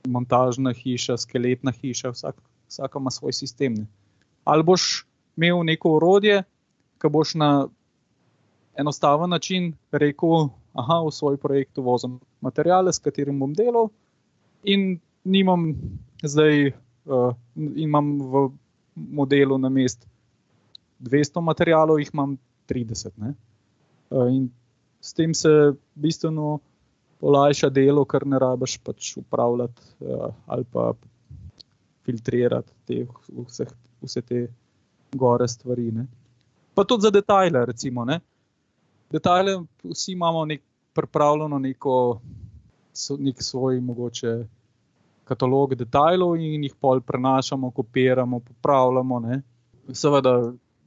[0.07, 3.73] montažna hiša, skeletna hiša, vsak, vsaka ima svoj sistem.
[3.73, 3.85] Ne.
[4.43, 5.05] Ali boš
[5.37, 6.43] imel neko urodje,
[7.01, 7.67] ki boš na
[8.77, 13.89] enostaven način rekel, aha, v svoj projekt vozim materijale, s katerim bom delal,
[14.63, 15.73] in nimam
[16.23, 16.71] zdaj,
[17.05, 17.33] uh,
[17.75, 18.49] imam v
[18.95, 20.07] modelu na mest
[20.99, 22.37] 200 materijalov, jih imam
[22.69, 23.11] 30.
[23.17, 24.49] Uh, in
[25.01, 26.59] s tem se bistveno
[27.21, 30.91] olajša delo, ker ne rabiš pač upravljati uh, ali pa
[32.05, 33.65] filtrirati te, vse,
[34.01, 34.47] vse te
[35.13, 35.91] gore stvari.
[35.91, 36.07] Ne.
[36.73, 38.05] Pa tudi za detajle, recimo.
[38.05, 38.19] Ne.
[39.11, 42.21] Detajle, vsi imamo nek, pripravljeno neko,
[43.19, 44.33] nek svoj mogoče
[45.23, 49.19] katalog detajlov in jih pol prenašamo, kopiramo, popravljamo.
[49.19, 49.41] Ne.
[49.93, 50.35] Seveda,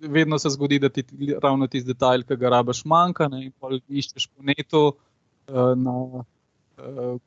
[0.01, 1.05] vedno se zgodi, da ti
[1.43, 3.29] ravno tisti detajl, ki ga rabiš, manjka.
[3.29, 4.85] Ne, in pol iščeš po netu.
[5.49, 6.25] Uh, na uh,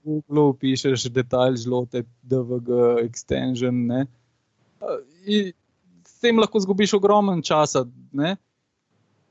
[0.03, 2.69] Google pišeš detajl, žlote, DVG,
[3.05, 3.77] extension.
[3.93, 5.53] Uh,
[6.05, 7.77] s tem lahko zgubiš ogromen čas.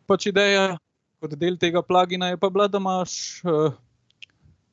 [0.07, 0.77] Pač ideja
[1.21, 3.75] kot del tega plagina je pa bila, da imaš uh,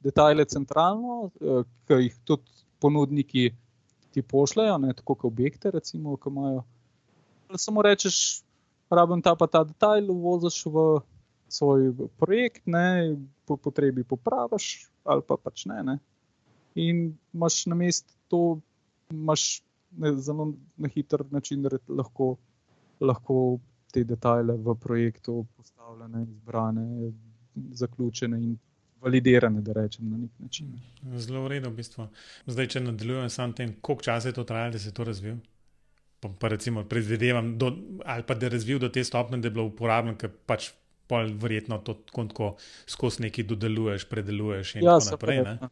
[0.03, 3.49] detajle centralno, uh, ki jih tudi ponudniki
[4.13, 6.63] ti pošljajo, ne, tako kot objekte, recimo, ki imajo.
[7.57, 8.43] Samo rečeš,
[8.93, 10.85] rabim ta pa ta detajl, uvoziš v
[11.53, 15.83] svoj projekt, ne, po potrebi popraviš, ali pa pač ne.
[15.83, 15.97] ne.
[16.75, 18.41] In imaš na mestu to,
[19.13, 19.61] imaš
[19.97, 22.35] ne, zelo na hiter način, da lahko,
[23.01, 23.59] lahko
[23.93, 27.11] te detajle v projektu postavljene, izbrane,
[27.55, 28.57] zaključene in
[29.03, 30.73] validirane, da rečem na nek način.
[31.15, 32.07] Zelo v redu, v bistvu.
[32.47, 35.35] Zdaj, če nadaljujem samo tem, koliko časa je to trajalo, da se je to razvil.
[36.23, 37.73] Pa, pa recimo, predvidevam, do,
[38.05, 40.71] ali pa da je razvil do te stopnje, da je bilo uporabno, ker pač
[41.07, 42.55] pol verjetno to tako
[42.87, 45.37] skozi neki dodeluješ, predeluješ in ja, tako naprej.
[45.37, 45.69] Ja.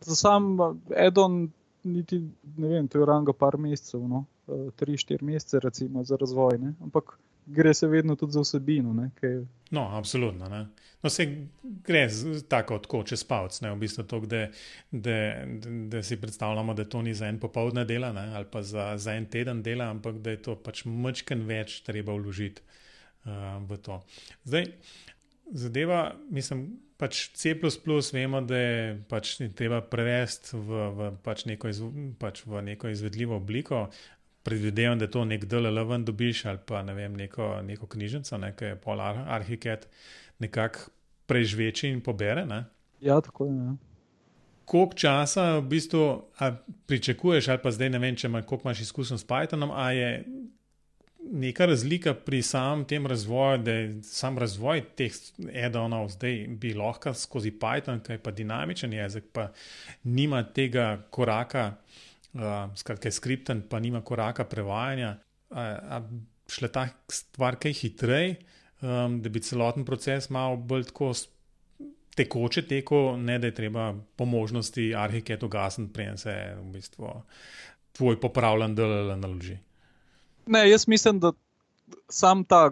[0.00, 0.56] Za sam
[0.96, 1.50] Edon,
[1.82, 2.20] niti
[2.56, 4.24] ne vem, to je ranga par mesecev, no?
[4.48, 6.58] Eh, tri, štiri mesece, recimo, za razvoj.
[6.58, 6.74] Ne?
[6.80, 9.10] Ampak gre se vedno tudi za vsebino.
[9.20, 9.44] Kaj...
[9.70, 10.48] No, absolutno.
[10.48, 10.66] Ne?
[11.02, 11.26] No, se
[11.62, 12.08] gre
[12.48, 14.20] tako, tako čez palc, v bistvu to,
[14.90, 18.26] da, si predstavljamo, da to ni za en popoldne dela ne?
[18.36, 22.12] ali pa za, za en teden dela, ampak da je to pač mečken več treba
[22.12, 22.62] vložiti
[23.24, 24.00] uh, v to.
[24.44, 24.70] Zdaj,
[25.52, 26.68] zadeva, mislim.
[27.00, 27.54] Pač C,
[28.12, 31.80] vemo, da je pač treba prevesti v, v, pač neko iz,
[32.20, 33.86] pač v neko izvedljivo obliko,
[34.44, 38.76] predvidevam, da to nek DLL ven dobiš ali pa ne vem, neko, neko knjižnico, nekaj
[38.84, 39.88] pol arhiket,
[40.44, 40.92] nekako
[41.26, 42.44] prežveči in pobere.
[42.44, 42.64] Ne?
[43.00, 43.56] Ja, tako je.
[43.56, 43.76] Ja.
[44.64, 46.04] Koliko časa v bistvu
[46.86, 50.10] pričakuješ, ali pa zdaj ne vem, če imaš, koliko imaš izkušenj s Pythonom, ali je
[51.30, 55.14] neka razlika pri samem tem razvoju, da je sam razvoj teh
[55.64, 59.50] add-onov zdaj bi lahko skozi Python, ki je pa dinamičen jezik, pa
[60.04, 61.66] nima tega koraka
[62.34, 62.42] uh,
[62.76, 65.16] skratka, je skripten, pa nima koraka prevajanja.
[66.50, 68.36] Šle ta stvar kaj hitreje,
[68.82, 71.12] um, da bi celoten proces malo bolj tako
[72.18, 77.14] tekoče tekel, ne da je treba po možnosti arhiket ugasniti, preden se v bistvu
[77.96, 79.58] tvoj popravljen del naloži.
[80.46, 81.32] Ne, jaz mislim, da
[82.08, 82.70] sam ta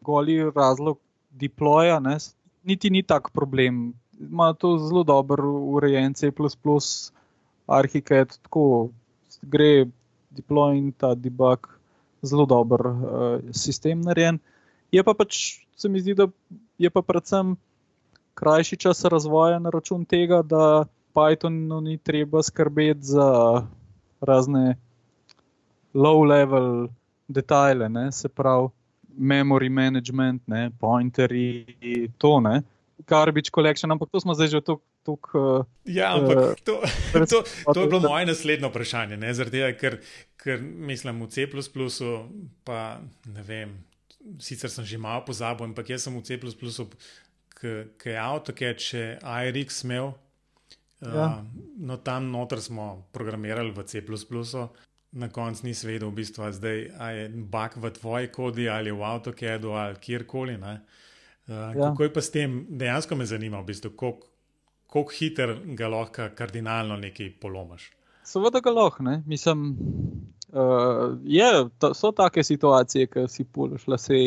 [0.00, 0.98] goli razlog
[1.30, 2.18] deploya ne,
[2.62, 3.92] niti ni tak problem.
[4.20, 6.30] Ima to zelo dober urejen C
[7.66, 8.90] arhiket, tako
[9.42, 9.86] gre
[10.30, 11.68] deploy in ta debug
[12.22, 14.38] zelo dober uh, sistem narejen.
[14.92, 16.28] Je pa pač, se mi zdi, da
[16.78, 17.56] je pa predvsem
[18.34, 20.84] krajši čas razvoja na račun tega, da
[21.14, 23.28] Pythonu ni treba skrbeti za
[24.20, 24.76] razne
[25.94, 26.88] low-level
[27.28, 28.12] detajle, ne?
[28.12, 28.68] se pravi
[29.12, 30.70] memory management, ne?
[30.80, 32.62] pointerji, to ne.
[33.06, 36.78] Garbage collection, ampak to smo zdaj že tukaj tuk, uh, ja, ampak uh, to,
[37.26, 37.42] to,
[37.74, 39.18] to je bilo moje naslednje vprašanje.
[39.50, 39.98] Tega, ker,
[40.38, 41.46] ker mislim v C,
[42.64, 43.74] pa ne vem,
[44.38, 46.38] sicer sem že malo pozabil, ampak jaz sem v C,
[47.62, 50.14] ki je AutoCAD, če IRX imel.
[51.02, 51.42] Ja.
[51.42, 51.42] Uh,
[51.82, 54.02] no, tam noter smo programirali v C,
[55.12, 56.78] na koncu nisi vedel, v bistvu, zdaj,
[57.16, 60.56] je bug v tvoji kodi ali v AutoCAD-u ali kjerkoli.
[60.56, 60.68] Uh,
[61.46, 61.72] ja.
[61.74, 64.32] Kako je pa s tem, dejansko me zanima, v bistvu, koliko
[64.92, 67.90] kako hiter ga lahko kardinalno nekaj polomaš.
[68.28, 69.22] Seveda ga lahko, ne?
[69.26, 69.76] mislim.
[70.52, 71.46] Uh, je,
[71.78, 74.18] to, so take situacije, ki si pološ lase,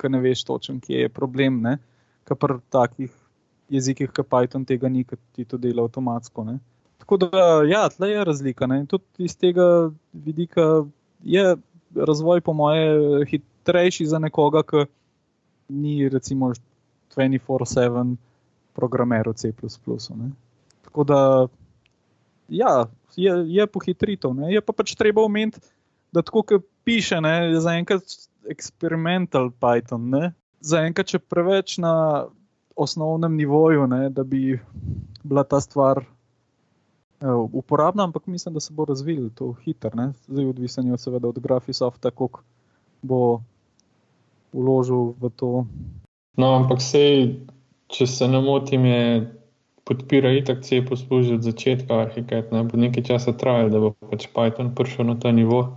[0.00, 1.62] ki ne veš točno, kje je problem.
[2.26, 3.12] Kar pri takih
[3.70, 6.44] jezikih, kot Python, tega ni, ki ti to dela avtomatsko.
[6.50, 6.58] Ne?
[7.04, 8.66] Tako da, ja, tle je razlika.
[8.66, 8.78] Ne?
[8.80, 10.84] In tudi iz tega vidika
[11.20, 11.56] je
[11.94, 14.86] razvoj, po moje, hitrejši za nekoga, ki
[15.68, 16.52] ni, recimo,
[17.16, 18.16] 24-7
[18.72, 19.52] programer v C.
[20.16, 20.30] Ne?
[20.88, 21.18] Tako da,
[22.48, 22.86] ja,
[23.16, 24.32] je, je pohitritev.
[24.34, 24.54] Ne?
[24.54, 25.60] Je pa pač treba omeniti,
[26.08, 28.16] da tako, kot piše, ne, je zaenkrat
[28.48, 30.08] eksperimental Python.
[30.08, 30.32] Ne?
[30.64, 32.24] Zaenkrat, če preveč na
[32.76, 34.56] osnovnem nivoju, ne, da bi
[35.20, 36.00] bila ta stvar
[37.52, 39.90] uporabna, ampak mislim, da se bo razvil to hitro.
[40.26, 42.40] Zdaj, odvisen je seveda od Graphisofta, kako
[43.02, 43.40] bo
[44.52, 45.66] uložil v to.
[46.36, 47.40] No, ampak sej,
[47.88, 49.32] če se ne motim, je
[49.84, 54.28] podpira itak C posluži od začetka arhitekt, ne bo nekaj časa trajalo, da bo pač
[54.32, 55.76] Python prišel na ta nivo.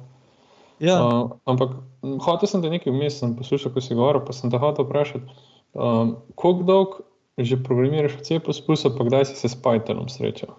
[0.80, 1.02] Ja.
[1.02, 1.76] Uh, ampak
[2.24, 5.26] hotel sem te nekaj vmes, sem poslušal, ko si govoril, pa sem te hotel vprašati,
[5.74, 6.90] um, koliko dolg
[7.38, 10.58] že programiraš v C, pa kdaj si se s Pythonom srečal?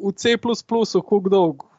[0.00, 1.70] V C, kako dolgo.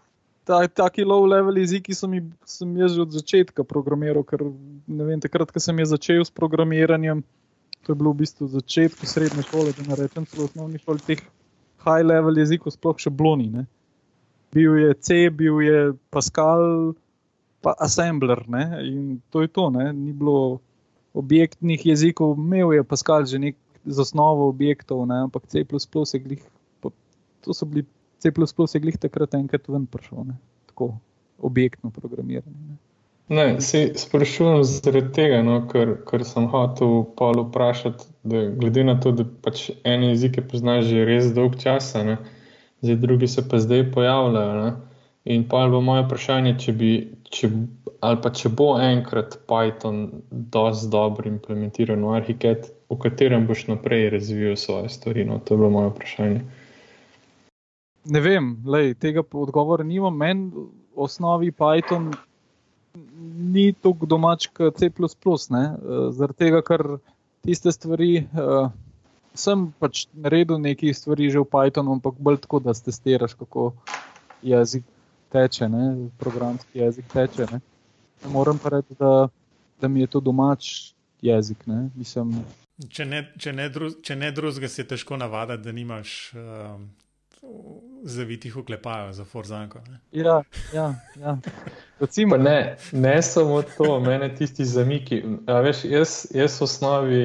[0.47, 4.45] Ta, taki low-level jeziki sem, sem jaz že od začetka programiral, ker
[4.87, 7.19] ne vem, takrat, ko sem začel s programiranjem,
[7.83, 11.23] to je bilo v bistvu začetek srednje šole, da ne rečem, celo osnovni šoli, teh
[11.83, 13.51] high-level jezikov sploh še bloni.
[13.51, 13.67] Ne.
[14.55, 15.81] Bil je C, bil je
[16.15, 16.95] Pascal,
[17.59, 18.47] pa Assembler.
[18.47, 18.63] Ne.
[18.87, 19.01] In
[19.35, 19.91] to je to, ne.
[19.91, 20.61] ni bilo
[21.11, 23.55] objektnih jezikov, imel je Pascal že nek
[23.87, 25.27] z osnovo objektov, ne.
[25.27, 26.43] ampak C, je glih,
[27.47, 27.85] to so bili
[28.19, 30.37] C je glih takrat enkrat ven prišel, ne?
[30.65, 30.97] tako
[31.37, 32.77] objektno programiranje.
[33.29, 38.95] Ne, se sprašujem zaradi tega, no, ker, ker sem hotel Paul vprašati, da glede na
[39.03, 42.17] to, da pač ene jezike poznaš že res dolg časa, ne,
[42.81, 44.61] zdaj drugi se pa zdaj pojavljajo.
[44.63, 44.71] Ne,
[45.27, 46.91] in pa bo moje vprašanje, če bi,
[47.35, 47.49] če,
[48.07, 54.07] ali pa če bo enkrat Python dosti dobro implementiran v arhitekt, v katerem boš naprej
[54.15, 55.27] razvijal svoje stvari.
[55.27, 56.45] No, to je bilo moje vprašanje.
[58.07, 60.15] Ne vem, lej, tega odgovora nimam.
[60.15, 62.13] Meni v osnovi Python
[63.53, 64.89] ni tako domač kot C.
[65.51, 65.63] Ne?
[65.75, 66.99] Eh, zaradi tega, ker
[67.43, 68.27] tiste stvari.
[68.33, 68.69] Uh,
[69.37, 73.73] sem pač naredil nekaj stvari že v Pythonu, ampak bolj tako, da se testiraš, kako
[74.41, 74.83] jezik
[75.31, 76.09] teče, ne?
[76.17, 77.45] programski jezik teče.
[77.51, 77.59] Ne?
[78.33, 79.27] Moram pa reči, da,
[79.81, 81.67] da mi je to domač jezik.
[81.67, 81.89] Ne?
[81.95, 82.39] Mislim,
[82.89, 83.21] če ne,
[83.53, 86.15] ne, dru, ne drugega, si je težko navaditi, da nimaš.
[86.33, 86.89] Um
[88.03, 89.79] zavitih uklepajo za Forzanko.
[90.11, 91.37] Ja, ja, ja.
[91.99, 95.23] Recimo, ne, ne samo to, mene tisti zamiki.
[95.63, 97.21] Veš, jaz, jaz v osnovi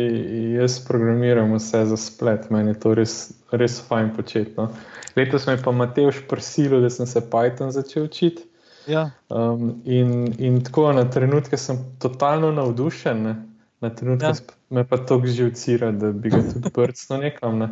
[0.55, 4.55] jaz programiram vse za splet, meni je to res, res fajn početi.
[4.57, 4.71] No.
[5.17, 8.43] Letos me je pa Mateoš prosilo, da sem se Python začel učiti.
[8.87, 9.11] Ja.
[9.29, 13.37] Um, in, in tako na trenutke sem totalno navdušen, ne.
[13.81, 14.55] na trenutke ja.
[14.71, 17.59] me pa to živcira, da bi ga tudi prstno nekam.
[17.59, 17.69] Ne.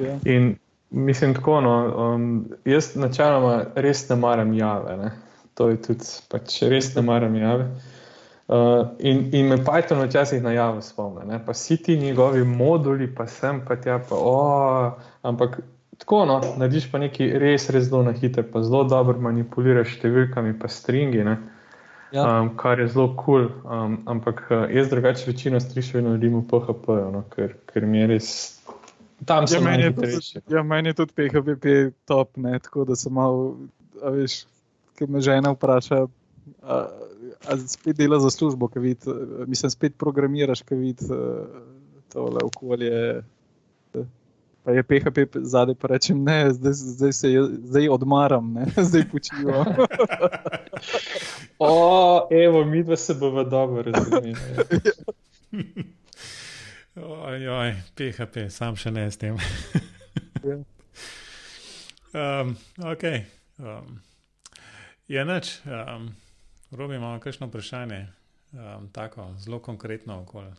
[0.00, 0.18] Ja.
[0.24, 0.56] In
[0.96, 1.60] Mislim, tako.
[1.60, 1.74] No,
[2.14, 4.96] um, jaz načeloma res ne maram jave.
[4.96, 5.10] Ne.
[5.54, 7.68] To je tudi, pač res ne maram jave.
[8.46, 13.26] Uh, in, in me Python včasih na javu spomne, pa si ti njegovi moduli, pa
[13.26, 15.58] sem pa tja, pa oh, ampak
[15.98, 20.54] tako, no, narediš pa nekaj res, res zelo na hitro, pa zelo dobro manipuliraš številkami,
[20.60, 22.22] pa stringi, ja.
[22.22, 23.48] um, kar je zelo kul.
[23.50, 28.04] Cool, um, ampak uh, jaz drugače večino strišov naredim v PHP, no, ker, ker mi
[28.04, 28.30] je res
[29.24, 30.12] Tam ja, meni, je tudi,
[30.48, 31.66] ja, meni je tudi PHP
[32.04, 32.58] top, ne?
[32.58, 33.56] tako da sem malo,
[34.02, 34.44] veš,
[34.98, 36.02] ki me žena vpraša,
[36.62, 36.76] a,
[37.48, 41.08] a spet dela za službo, ki vidiš, mislim, spet programiraš, ki vidiš
[42.12, 43.22] tole okolje.
[44.66, 47.28] Pa je PHP zadaj, pa rečem, ne, zdaj, zdaj se
[47.62, 49.66] zdaj odmaram, ne, zdaj počivam.
[51.58, 54.34] o, evo, mi dva se bova dobro razumeli.
[56.96, 59.36] Ojoj, PHP, sam še ne s tem.
[62.16, 63.04] um, ok.
[63.60, 63.98] Um,
[65.04, 66.08] je noč, um,
[66.72, 68.00] robi imamo kakšno vprašanje,
[68.56, 70.54] um, tako zelo konkretno okolje.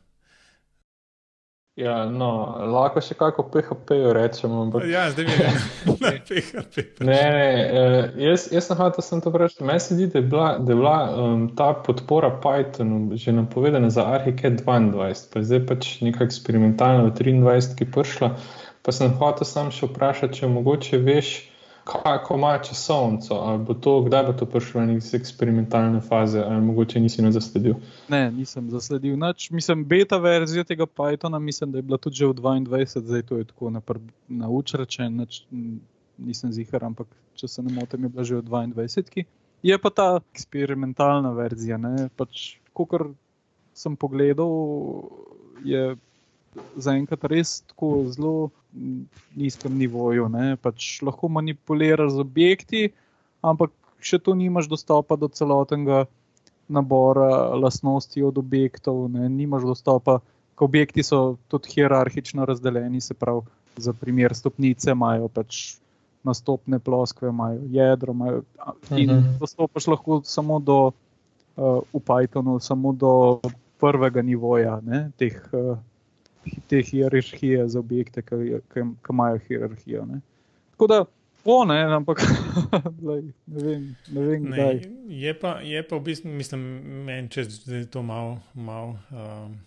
[1.78, 2.28] Ja, no,
[2.74, 4.64] lahko še kako PHP rečemo.
[4.66, 4.88] Ampak...
[4.90, 5.94] Ja, zdaj mi je na
[6.26, 7.04] PHP.
[7.06, 9.66] ne, ne, uh, jaz, jaz sem hotel sem to vprašati.
[9.68, 13.92] Meni se zdi, da je bila, da je bila um, ta podpora Pythonu že napovedana
[13.94, 18.32] za Arhicad 22, pa je zdaj pač neka eksperimentalna v 23, ki je prišla.
[18.82, 21.36] Pa sem hotel sam še vprašati, če mogoče veš
[21.88, 27.00] kako ima časovnico, ali bo to, kdaj bo to prišlo iz eksperimentalne faze, ali mogoče
[27.00, 27.74] nisi ne zasledil.
[28.10, 29.18] Ne, nisem zasledil.
[29.18, 33.22] Nač, mislim, beta verzija tega Pythona, mislim, da je bila tudi že v 22, zdaj
[33.22, 33.72] to je tako
[34.28, 35.26] na učrečen,
[36.18, 39.26] nisem zihar, ampak če se ne motim, je bila že v 22.
[39.64, 41.80] Je pa ta eksperimentalna verzija.
[42.16, 42.94] Pač, Kot
[43.74, 44.52] sem pogledal,
[45.66, 45.96] je
[46.78, 48.50] zaenkrat res tako zelo
[49.36, 50.30] nizkem nivoju.
[50.62, 52.84] Pač lahko manipuliraš z objekti,
[53.42, 56.06] ampak še to nimaš dostopa do celotnega
[56.68, 59.30] nabora lastnosti od objektov, ne?
[59.30, 60.20] nimaš dostopa.
[60.58, 63.46] Objekti so tudi hierarhično razdeljeni, se pravi,
[63.78, 65.78] za primer stopnice imajo pač
[66.26, 68.42] nastopne ploskve, imajo jedro, imajo,
[68.98, 69.26] in uh mhm.
[69.26, 69.40] -huh.
[69.40, 70.92] dostopaš lahko samo do,
[71.56, 73.40] uh, v Pythonu, samo do
[73.80, 75.78] prvega nivoja ne, teh, uh,
[76.68, 80.06] te hierarhije za objekte, ki imajo hierarhijo.
[80.06, 80.20] Ne.
[80.72, 81.06] Tako da,
[81.46, 82.22] o, ne, ampak
[83.08, 84.82] lej, ne vem, ne vem ne, kdaj.
[85.08, 86.64] Je pa, je pa v bistvu, mislim,
[87.08, 89.58] meni če je to malo mal, um,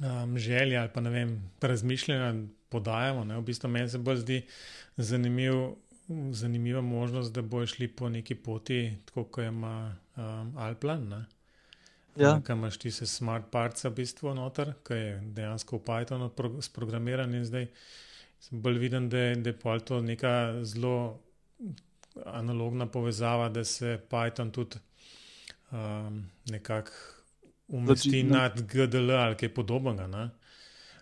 [0.00, 2.34] um, želja ali pa ne vem, razmišljanja
[2.68, 3.24] podajamo.
[3.24, 4.44] Ne, v bistvu meni se bolj zdi
[4.96, 5.76] zanimiv.
[6.30, 11.24] Zanimiva možnost, da bo šli po neki poti, tako kot ima um, Alplan.
[12.16, 12.40] Ja.
[12.44, 16.30] Kaj imaš ti se smart parts v bistvu noter, ki je dejansko v Pythonu
[16.62, 17.66] sprogramiran in zdaj
[18.40, 20.32] sem bolj viden, da, da je to neka
[20.64, 21.20] zelo
[22.24, 24.78] analogna povezava, da se Python tudi
[25.70, 26.92] um, nekako
[27.68, 30.30] umesti nad GDL ali kaj podobnega.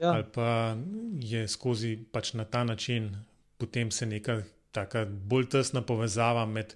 [0.01, 0.13] Ja.
[0.13, 0.77] Ali pa
[1.21, 3.15] je skozi pač na ta način
[3.59, 4.43] potem se neka
[4.73, 6.75] taka bolj tesna povezava med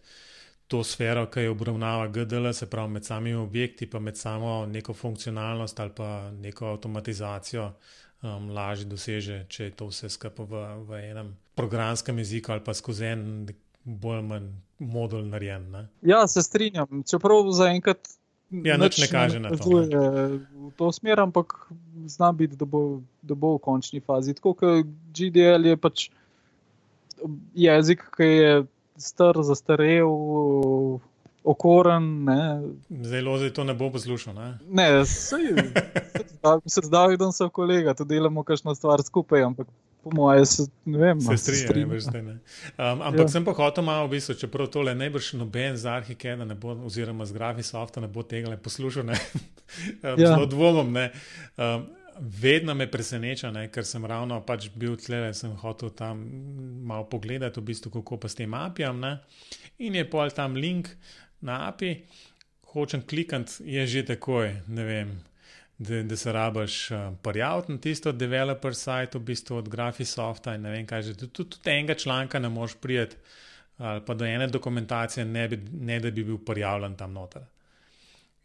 [0.69, 4.95] to sfero, ki jo obravnava GDL, se pravi med samimi objekti, pa med samo neko
[4.95, 7.73] funkcionalnost ali pa neko avtomatizacijo.
[8.23, 12.75] Um, lažje doseže, če je to vse skupaj v, v enem programskem jeziku ali pa
[12.75, 13.47] skozi en
[13.85, 14.49] bolj manj
[14.79, 15.69] modul narejen.
[15.71, 15.85] Ne?
[16.03, 17.05] Ja, se strinjam.
[17.07, 18.11] Čeprav zaenkrat
[18.51, 19.85] ja, nič ne kaže na to.
[19.87, 21.71] V to smer, ampak
[22.07, 24.35] zna biti, da bo, da bo v končni fazi.
[24.35, 26.09] Tako kot GDL je pač
[27.55, 28.53] jezik, ki je
[28.99, 30.11] star, zastarel,
[31.45, 32.25] okoren.
[32.25, 32.63] Ne.
[32.91, 34.35] Zdaj to ne bo poslušal.
[34.35, 35.05] Ne, ne
[36.67, 39.67] se zdaj, da so kolega, da delamo kakšno stvar skupaj, ampak
[40.05, 41.21] po mojem se ne vem.
[41.21, 42.33] Se strinjam, veš, da ne.
[42.79, 43.29] Um, ampak ja.
[43.29, 47.27] sem pa hotel malo v bistvu, čeprav tole najbrž noben z Arhikeda ne bo, oziroma
[47.27, 49.19] z Grafisofta ne bo tega poslušal, ne.
[50.05, 50.35] um, ja.
[50.35, 51.11] Zelo dvomom, ne.
[51.57, 51.89] Um,
[52.21, 56.23] vedno me preseneča, ne, ker sem ravno pač bil tleh, sem hotel tam
[56.89, 59.03] malo pogledati, v bistvu, kako pa s tem apijam.
[59.79, 60.91] In je pol tam link
[61.41, 61.95] na api,
[62.73, 65.17] hočem klikati, je že takoj, ne vem.
[65.79, 70.65] Da, da se rabaš uh, prijaviti na tisto developer site, v bistvu od Grafisofta in
[70.67, 71.13] ne vem kaj že.
[71.15, 73.17] Tudi, tudi enega članka ne moreš prijeti,
[73.79, 77.47] ali pa do ene dokumentacije, ne, bi, ne da bi bil prijavljen tam noter.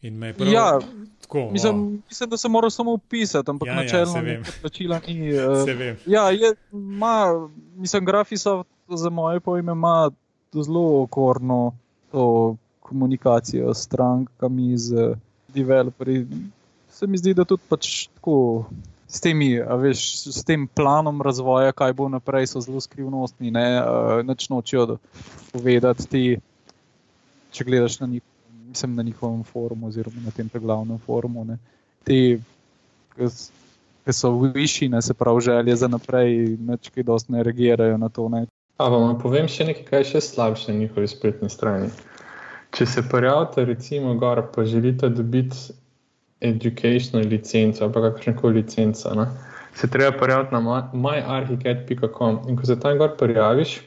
[0.04, 0.52] In me je prav.
[0.52, 0.80] Ja,
[1.22, 2.00] tako, mislim, oh.
[2.10, 5.34] mislim, da se mora samo upisati, ampak ja, ja načelno ja, plačila ni.
[5.34, 5.98] Uh.
[6.06, 10.12] Ja, je, ma, mislim, grafisa za moje pojme ima
[10.54, 11.76] zelo okorno
[12.12, 15.16] to komunikacijo s strankami, z
[15.48, 16.28] developerji.
[16.90, 18.66] Se mi zdi, da tudi pač tako.
[19.08, 23.52] S, temi, veš, s tem planom razvoja, kaj bo naprej, so zelo skrivnostni.
[23.52, 24.98] Ne, uh, nočijo
[25.52, 26.24] povedati ti,
[27.52, 28.22] če gledaš na njih
[28.74, 31.46] mislim, na njihovem forumu, oziroma na tem glavnem forumu.
[31.46, 31.58] Ne.
[32.04, 32.40] Ti,
[33.16, 38.30] ki so višji, se pravi, želje za naprej, neč kaj dosti ne reagirajo na to.
[38.30, 38.46] Ne.
[38.78, 41.92] A vam povem še nekaj, kaj je še slabše na njihovi spletni strani.
[42.74, 45.78] Če se prijavite, recimo, gor, pa želite dobiti
[46.42, 49.28] educational licenco ali kakšno koli licenco, ne,
[49.78, 53.78] se treba prijaviti na myarchicad.com in ko se tam gor prijaviš,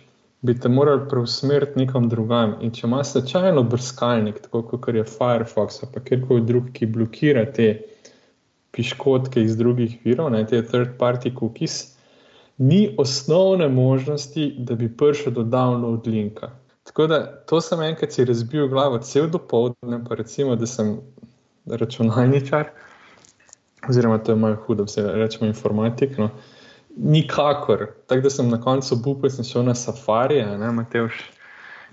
[0.46, 2.56] bi te morali preusmeriti nekam drugam.
[2.62, 7.68] In če imaš slučajno brskalnik, tako kot je Firefox ali kjerkoli drug, ki blokira te
[8.76, 11.96] piškotke iz drugih virov, ne, te third-party cookies,
[12.58, 16.50] ni osnovne možnosti, da bi prišel do download linka.
[16.86, 20.98] Tako da to sem enkrat si razbil glavo, cel dopoledne, pa recimo, da sem
[21.66, 22.70] računalničar,
[23.88, 26.18] oziroma to je malo hudo, da se rečemo informatik.
[26.18, 26.30] No.
[26.96, 27.86] Nikakor.
[28.06, 31.12] Tako da sem na koncu bupal, sem šel na safari, ne, Mateoš,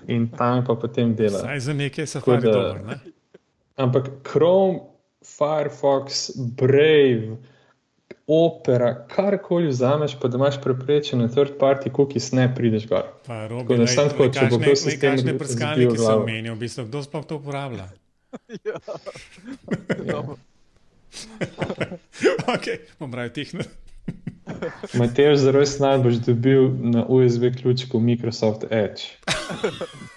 [0.07, 1.43] in tam pa potem delal.
[1.43, 2.99] Zdaj za nekaj safari da, dobro, ne?
[3.75, 4.79] Ampak Chrome,
[5.23, 7.37] Firefox, Brave,
[8.27, 13.09] Opera, karkoli vzameš, pa da imaš preprečene third party cookies, ne prideš gor.
[13.27, 16.55] Pa robi, ne, sam tako, če bo kdo se s tem nekaj prskalniki se omenil,
[16.55, 17.89] v bistvu, kdo sploh to uporablja?
[20.07, 20.23] ja.
[22.55, 22.67] ok,
[22.99, 23.67] bom raje tihnil.
[24.93, 29.01] Matej, zelo resno boš dobil na USB ključku Microsoft Edge.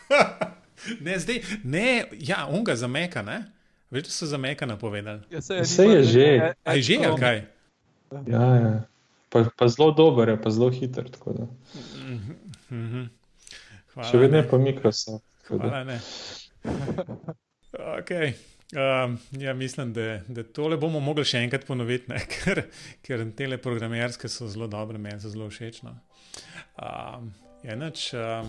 [1.06, 3.44] ne, zdaj, ne, ja, unga za meka, ne?
[3.90, 5.20] Veš, da so za meka napovedali.
[5.30, 6.52] Ja, se je, se je že.
[6.64, 7.44] A je že, ali kaj?
[8.26, 8.82] Ja, ja.
[9.28, 11.10] Pa, pa zelo dober je, pa zelo hiter.
[12.00, 12.36] Mm
[12.70, 13.08] -hmm.
[14.10, 15.24] Še vedno je pa Microsoft.
[15.48, 16.00] Hvala, ne.
[17.76, 18.32] Okay.
[18.74, 22.18] Uh, ja, mislim, da, da tole bomo mogli še enkrat ponoviti, ne?
[22.32, 22.64] ker,
[23.06, 25.84] ker te programerske so zelo dobre, meni so zelo všeč.
[25.86, 25.92] No.
[26.82, 27.28] Uh,
[27.62, 28.42] enač, uh,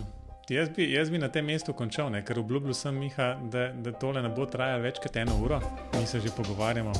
[0.50, 2.24] jaz, bi, jaz bi na tem mestu končal, ne?
[2.26, 5.60] ker obljubil sem Miha, da, da tole ne bo trajalo več kot eno uro.
[5.94, 6.96] Mi se že pogovarjamo,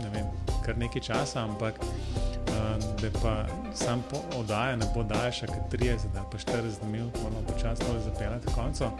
[0.00, 0.32] ne vem,
[0.64, 3.34] kar nekaj časa, ampak uh, da pa
[3.76, 4.00] sam
[4.40, 8.94] oddaja ne bo daljša kot 30 ali pa 40 minut, moramo počasi zapeljati konco.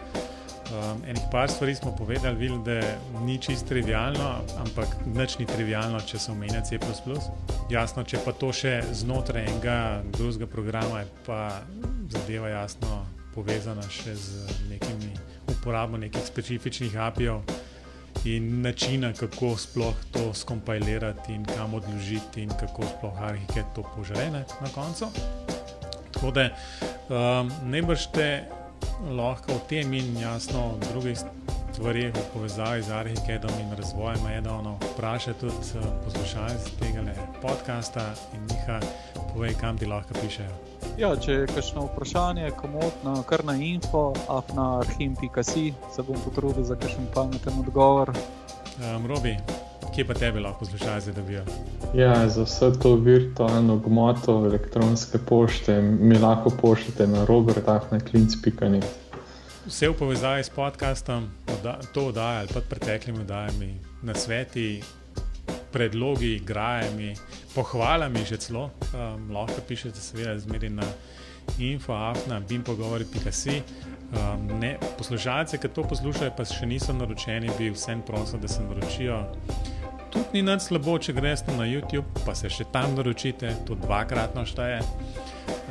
[0.73, 2.79] Um, enih par stvari smo povedali, vil, da
[3.21, 6.79] ni čist trivialno, ampak nič ni trivialno, če se omenja C.
[7.69, 11.61] Jasno, če pa to še znotraj enega drugega programa, je pa
[12.09, 13.03] zadeva jasno
[13.35, 15.13] povezana še z nekimi
[15.53, 17.45] uporabo nekih specifičnih API-jev
[18.25, 24.25] in načina, kako sploh to skompilirati in kam odložiti in kako sploh arhiket to požre
[24.33, 25.11] na koncu.
[26.11, 28.29] Tako da um, najbrž te
[29.17, 31.17] lahko o tem in jasno o drugih
[31.73, 37.01] stvarih v povezavi z Arhikedom in razvojem Edona vprašaj tudi uh, poslušalce tega
[37.41, 38.63] podcasta in njih
[39.33, 40.53] povej, kam ti lahko pišejo.
[40.97, 46.77] Ja, če je kakšno vprašanje, komotno, kar na info, afna arhim.si, se bom potrudil za
[46.77, 48.13] kakšen pameten odgovor.
[48.81, 49.37] Um, Robi,
[49.95, 51.43] kje pa tebe lahko poslušalci dobijo?
[51.93, 58.85] Ja, za vse to virtualno gmoto elektronske pošte mi lahko pošljete na robert.klinc.net.
[59.65, 61.29] Vse v povezavi s podcastom,
[61.93, 64.83] to oddaja ali pa preteklimi oddajami, na sveti,
[65.71, 67.13] predlogi, grajami,
[67.55, 70.83] pohvalami že celo, um, lahko pišete seveda zmeri na
[71.59, 73.61] infoafna, bimpogovori.si.
[74.13, 74.49] Um,
[74.97, 79.23] poslušalce, ki to poslušajo, pa še niso naročeni, bi vsem prosil, da se naročijo
[80.13, 84.45] tudi ni nič slabo, če greš na YouTube, pa se še tam naročite, to dvakratno
[84.45, 84.83] šteje.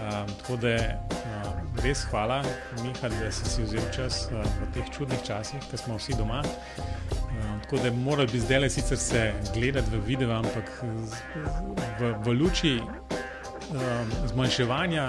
[0.02, 2.40] Um, tako da um, res hvala,
[2.82, 6.42] Miha, da si, si vzel čas uh, v teh čudnih časih, ko smo vsi doma.
[6.42, 9.22] Um, tako da morali bi zdaj le sicer se
[9.54, 15.06] gledati v video, ampak v, v luči um, zmanjševanja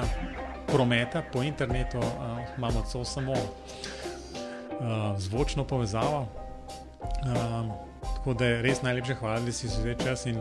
[0.68, 2.06] prometa po internetu uh,
[2.58, 3.38] imamo celo samo uh,
[5.18, 6.28] zvočno povezavo.
[7.26, 7.72] Um,
[8.24, 10.38] Tako da je res najlepša hvala, da si vzel čas in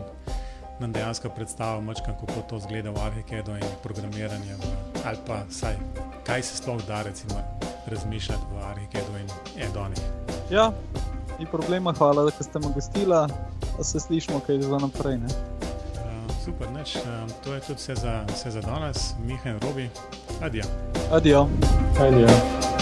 [0.79, 4.55] nam dejansko predstavil, kako to zgleda v Arhikedu in programiranju,
[5.05, 5.75] ali pa saj,
[6.23, 7.41] kaj se sploh da recimo,
[7.91, 9.27] razmišljati v Arhikedu in
[9.67, 9.99] Edonih.
[10.51, 10.71] Ja,
[11.39, 13.15] ni problema, hvala, da ste me gostili,
[13.77, 15.17] da se slišimo, kaj je za naprej.
[15.17, 15.27] Ne?
[16.43, 16.97] Super, neč,
[17.43, 19.89] to je tudi vse za, vse za danes, Miha in Robi.
[20.41, 20.63] Adijo.
[21.11, 21.47] Adijo.
[21.99, 22.72] Adijo.